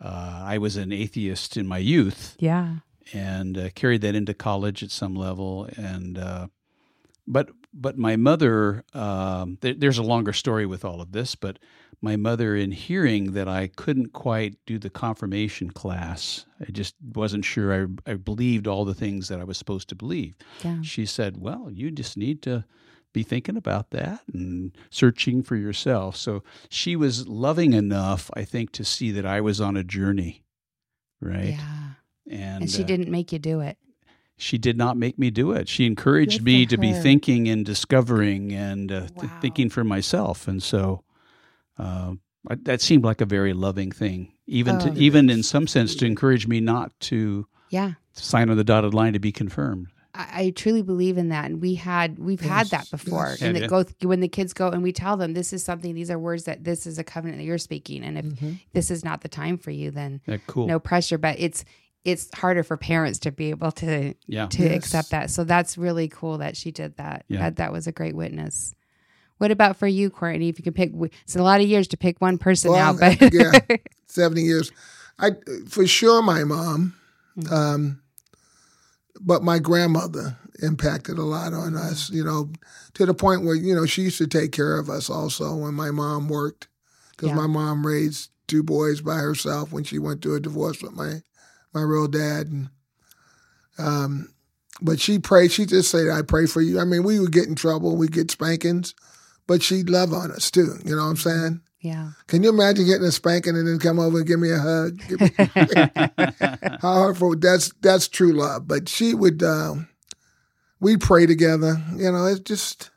[0.00, 2.36] Uh, I was an atheist in my youth.
[2.38, 2.76] Yeah
[3.12, 5.68] and uh, carried that into college at some level.
[5.76, 6.48] And uh,
[7.26, 11.58] but but my mother, um, th- there's a longer story with all of this, but
[12.00, 17.44] my mother, in hearing that I couldn't quite do the confirmation class, I just wasn't
[17.44, 17.74] sure
[18.06, 20.36] I, I believed all the things that I was supposed to believe.
[20.62, 20.82] Yeah.
[20.82, 22.64] She said, "Well, you just need to."
[23.14, 26.14] be thinking about that and searching for yourself.
[26.14, 30.44] So she was loving enough, I think, to see that I was on a journey,
[31.18, 31.56] right?
[31.58, 31.87] Yeah.
[32.30, 33.78] And, and she uh, didn't make you do it.
[34.36, 35.68] She did not make me do it.
[35.68, 39.22] She encouraged me to be thinking and discovering and uh, wow.
[39.22, 40.46] th- thinking for myself.
[40.46, 41.02] And so
[41.76, 42.12] uh,
[42.48, 44.80] I, that seemed like a very loving thing, even oh.
[44.80, 48.94] to, even in some sense to encourage me not to yeah sign on the dotted
[48.94, 49.88] line to be confirmed.
[50.14, 53.30] I, I truly believe in that, and we had we've yes, had that before.
[53.30, 53.42] Yes.
[53.42, 56.10] And yeah, go when the kids go and we tell them this is something, these
[56.10, 58.52] are words that this is a covenant that you're speaking, and if mm-hmm.
[58.72, 60.66] this is not the time for you, then yeah, cool.
[60.66, 61.18] no pressure.
[61.18, 61.64] But it's
[62.10, 64.46] it's harder for parents to be able to yeah.
[64.46, 64.76] to yes.
[64.76, 65.30] accept that.
[65.30, 67.24] So that's really cool that she did that.
[67.28, 67.40] Yeah.
[67.40, 68.74] That that was a great witness.
[69.36, 70.48] What about for you, Corny?
[70.48, 70.92] If you can pick,
[71.22, 74.72] it's a lot of years to pick one person well, now, but yeah, seventy years.
[75.18, 75.32] I
[75.68, 76.94] for sure my mom,
[77.38, 77.52] mm-hmm.
[77.52, 78.00] um,
[79.20, 81.76] but my grandmother impacted a lot on mm-hmm.
[81.76, 82.10] us.
[82.10, 82.50] You know,
[82.94, 85.74] to the point where you know she used to take care of us also when
[85.74, 86.68] my mom worked,
[87.12, 87.36] because yeah.
[87.36, 91.22] my mom raised two boys by herself when she went through a divorce with my
[91.78, 92.46] my real dad.
[92.48, 92.70] And,
[93.78, 94.32] um,
[94.80, 95.52] but she prayed.
[95.52, 98.08] She just said, "I pray for you." I mean, we would get in trouble, we
[98.08, 98.94] get spankings,
[99.46, 100.78] but she'd love on us too.
[100.84, 101.60] You know what I'm saying?
[101.80, 102.10] Yeah.
[102.26, 105.00] Can you imagine getting a spanking and then come over and give me a hug?
[105.10, 105.30] Me,
[106.80, 107.36] how hurtful!
[107.36, 108.66] That's that's true love.
[108.66, 109.42] But she would.
[109.42, 109.88] Um,
[110.80, 111.82] we pray together.
[111.96, 112.90] You know, it's just.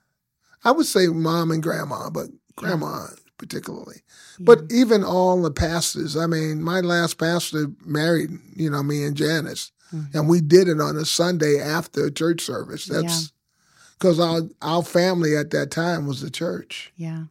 [0.63, 3.07] I would say mom and grandma, but grandma
[3.41, 3.47] yeah.
[3.47, 4.01] particularly.
[4.39, 9.15] But even all the pastors, I mean, my last pastor married, you know, me and
[9.15, 10.17] Janice, mm-hmm.
[10.17, 12.85] and we did it on a Sunday after church service.
[12.85, 13.31] That's
[13.97, 14.25] because yeah.
[14.25, 16.91] our our family at that time was the church.
[16.95, 17.25] Yeah.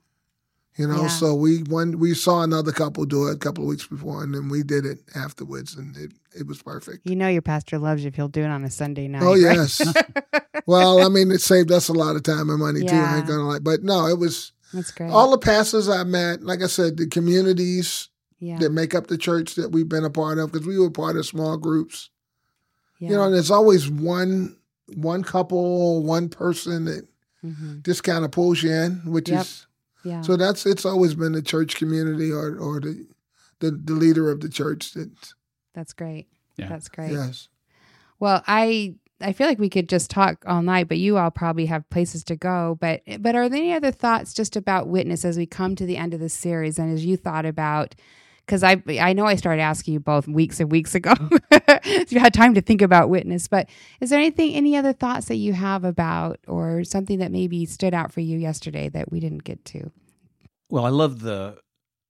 [0.76, 1.08] You know, yeah.
[1.08, 4.34] so we when we saw another couple do it a couple of weeks before, and
[4.34, 7.06] then we did it afterwards, and it it was perfect.
[7.06, 9.22] You know, your pastor loves you if he'll do it on a Sunday night.
[9.22, 9.56] Oh right?
[9.56, 9.82] yes.
[10.66, 12.90] well, I mean, it saved us a lot of time and money yeah.
[12.90, 12.96] too.
[12.96, 15.10] I ain't gonna like, but no, it was that's great.
[15.10, 18.08] All the pastors I met, like I said, the communities
[18.38, 18.58] yeah.
[18.58, 21.16] that make up the church that we've been a part of, because we were part
[21.16, 22.10] of small groups.
[22.98, 23.10] Yeah.
[23.10, 24.56] You know, and there's always one
[24.94, 27.08] one couple, one person that
[27.44, 27.80] mm-hmm.
[27.82, 29.42] just kind of pulls you in, which yep.
[29.42, 29.66] is
[30.04, 30.22] yeah.
[30.22, 33.06] So that's it's always been the church community or or the
[33.60, 35.10] the, the leader of the church that.
[35.72, 36.26] That's great.
[36.56, 36.68] Yeah.
[36.68, 37.12] That's great.
[37.12, 37.48] Yes.
[38.18, 41.66] Well, I I feel like we could just talk all night, but you all probably
[41.66, 42.76] have places to go.
[42.80, 45.96] But but are there any other thoughts just about witness as we come to the
[45.96, 47.94] end of the series and as you thought about
[48.50, 51.14] because I I know I started asking you both weeks and weeks ago.
[52.08, 53.68] you had time to think about witness, but
[54.00, 57.94] is there anything any other thoughts that you have about or something that maybe stood
[57.94, 59.92] out for you yesterday that we didn't get to?
[60.68, 61.58] Well, I love the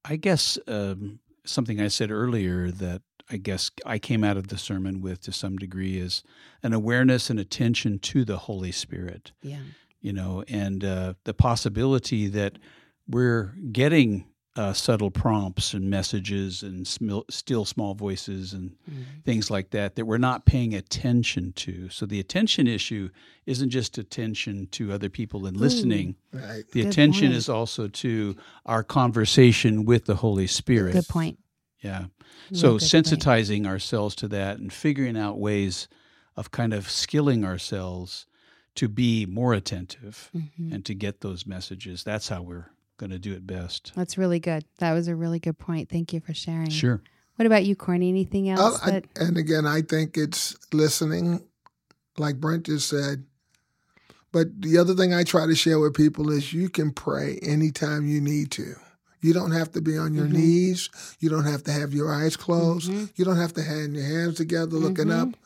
[0.04, 4.58] I guess um, something I said earlier that I guess I came out of the
[4.58, 6.22] sermon with to some degree is
[6.62, 9.32] an awareness and attention to the Holy Spirit.
[9.42, 9.60] Yeah.
[10.00, 12.58] You know, and uh, the possibility that
[13.06, 14.24] we're getting
[14.56, 19.02] uh, subtle prompts and messages and sm- still small voices and mm-hmm.
[19.24, 21.88] things like that that we're not paying attention to.
[21.88, 23.10] So the attention issue
[23.46, 26.16] isn't just attention to other people and listening.
[26.34, 26.64] Ooh, right.
[26.72, 27.36] The Good attention point.
[27.36, 30.92] is also to our conversation with the Holy Spirit.
[30.94, 31.38] Good point.
[31.80, 32.06] Yeah.
[32.52, 33.66] So sensitizing point.
[33.66, 35.88] ourselves to that and figuring out ways
[36.36, 38.26] of kind of skilling ourselves
[38.76, 40.72] to be more attentive mm-hmm.
[40.72, 42.04] and to get those messages.
[42.04, 43.92] That's how we're going to do it best.
[43.96, 44.64] That's really good.
[44.78, 45.88] That was a really good point.
[45.88, 46.70] Thank you for sharing.
[46.70, 47.02] Sure.
[47.36, 48.10] What about you, Corny?
[48.10, 48.82] Anything else?
[48.82, 49.04] Uh, that...
[49.18, 51.42] I, and again, I think it's listening,
[52.18, 53.24] like Brent just said.
[54.32, 58.06] But the other thing I try to share with people is you can pray anytime
[58.06, 58.74] you need to.
[59.20, 60.36] You don't have to be on your mm-hmm.
[60.36, 60.88] knees.
[61.20, 62.90] You don't have to have your eyes closed.
[62.90, 63.04] Mm-hmm.
[63.16, 65.30] You don't have to have your hands together looking mm-hmm.
[65.30, 65.36] up.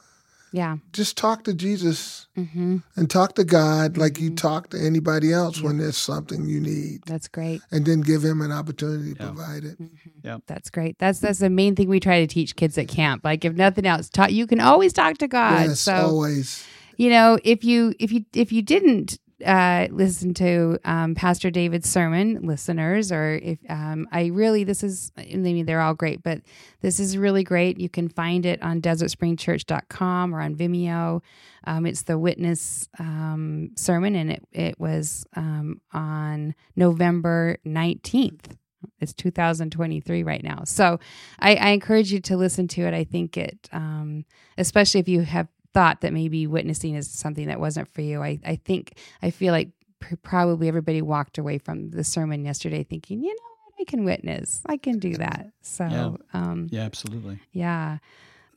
[0.55, 0.77] Yeah.
[0.93, 2.77] Just talk to Jesus mm-hmm.
[2.95, 4.37] and talk to God like you mm-hmm.
[4.37, 7.03] talk to anybody else when there's something you need.
[7.07, 7.61] That's great.
[7.73, 9.27] And then give him an opportunity to yeah.
[9.27, 9.83] provide it.
[9.83, 10.11] Mm-hmm.
[10.23, 10.39] Yeah.
[10.47, 10.97] That's great.
[11.01, 13.25] That's that's the main thing we try to teach kids at camp.
[13.25, 15.71] Like if nothing else, talk you can always talk to God.
[15.71, 16.65] Yes, so always.
[16.99, 21.89] you know, if you if you if you didn't uh, listen to um, Pastor David's
[21.89, 26.41] sermon, listeners, or if um, I really, this is, I mean, they're all great, but
[26.81, 27.79] this is really great.
[27.79, 31.23] You can find it on desertspringchurch.com or on Vimeo.
[31.65, 38.57] Um, it's the witness um, sermon, and it, it was um, on November 19th.
[39.01, 40.63] It's 2023 right now.
[40.65, 40.99] So
[41.39, 42.93] I, I, encourage you to listen to it.
[42.93, 44.27] I think it, um,
[44.59, 48.23] especially if you have thought that maybe witnessing is something that wasn't for you.
[48.23, 49.71] I, I think, I feel like
[50.01, 53.41] pr- probably everybody walked away from the sermon yesterday thinking, you know
[53.81, 54.63] I can witness.
[54.67, 55.51] I can do that.
[55.63, 56.13] So, Yeah.
[56.33, 57.41] um, Yeah, absolutely.
[57.53, 57.99] yeah.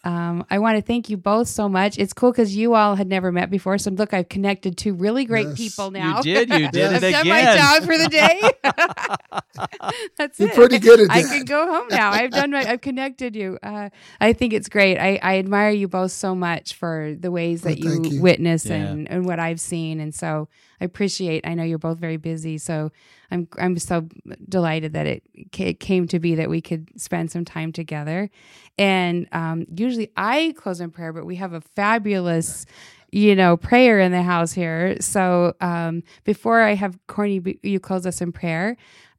[0.07, 1.97] Um, I want to thank you both so much.
[1.97, 3.77] It's cool because you all had never met before.
[3.77, 5.57] So look, I've connected two really great Yes.
[5.57, 6.17] people now.
[6.19, 8.41] You did, you did I've it done my job for the day.
[10.17, 10.55] That's You're it.
[10.55, 11.29] pretty good at I that.
[11.29, 12.11] can go home now.
[12.11, 12.59] I've done my.
[12.69, 13.57] I've connected you.
[13.61, 13.89] Uh,
[14.21, 14.97] I think it's great.
[14.97, 18.21] I, I admire you both so much for the ways that Well, you, you.
[18.21, 18.75] witness Yeah.
[18.75, 20.47] and, and what I've seen, and so
[20.79, 21.47] I appreciate.
[21.47, 22.91] I know you're both very busy, so
[23.31, 24.07] I'm I'm so
[24.47, 25.23] delighted that it,
[25.57, 28.29] it came to be that we could spend some time together.
[28.77, 32.65] And um, usually I close in prayer, but we have a fabulous
[33.11, 34.97] you know, prayer in the house here.
[34.99, 38.75] So um, before I have Corny, you close us in prayer.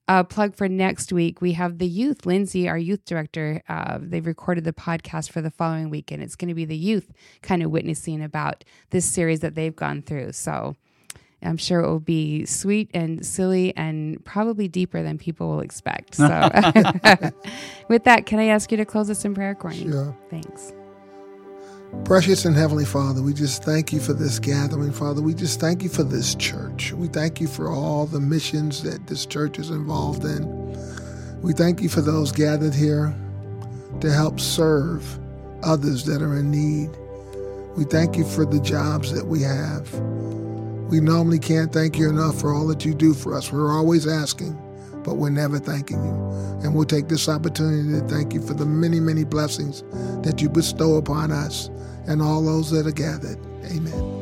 [0.08, 1.42] Uh, plug for next week.
[1.42, 3.62] We have the youth, Lindsay, our youth director.
[3.68, 6.76] Uh, they've recorded the podcast for the following week, and it's going to be the
[6.76, 10.32] youth kind of witnessing about this series that they've gone through.
[10.32, 10.76] So
[11.42, 16.16] I'm sure it will be sweet and silly and probably deeper than people will expect.
[16.16, 16.24] So,
[17.88, 19.84] with that, can I ask you to close us in prayer, Corny?
[19.84, 20.16] Sure.
[20.30, 20.72] Thanks.
[22.04, 25.22] Precious and Heavenly Father, we just thank you for this gathering, Father.
[25.22, 26.92] We just thank you for this church.
[26.92, 30.46] We thank you for all the missions that this church is involved in.
[31.40, 33.14] We thank you for those gathered here
[34.00, 35.18] to help serve
[35.62, 36.90] others that are in need.
[37.76, 39.88] We thank you for the jobs that we have.
[40.88, 43.52] We normally can't thank you enough for all that you do for us.
[43.52, 44.56] We're always asking,
[45.04, 46.14] but we're never thanking you.
[46.62, 49.84] And we'll take this opportunity to thank you for the many, many blessings
[50.22, 51.68] that you bestow upon us
[52.06, 53.38] and all those that are gathered.
[53.66, 54.17] Amen.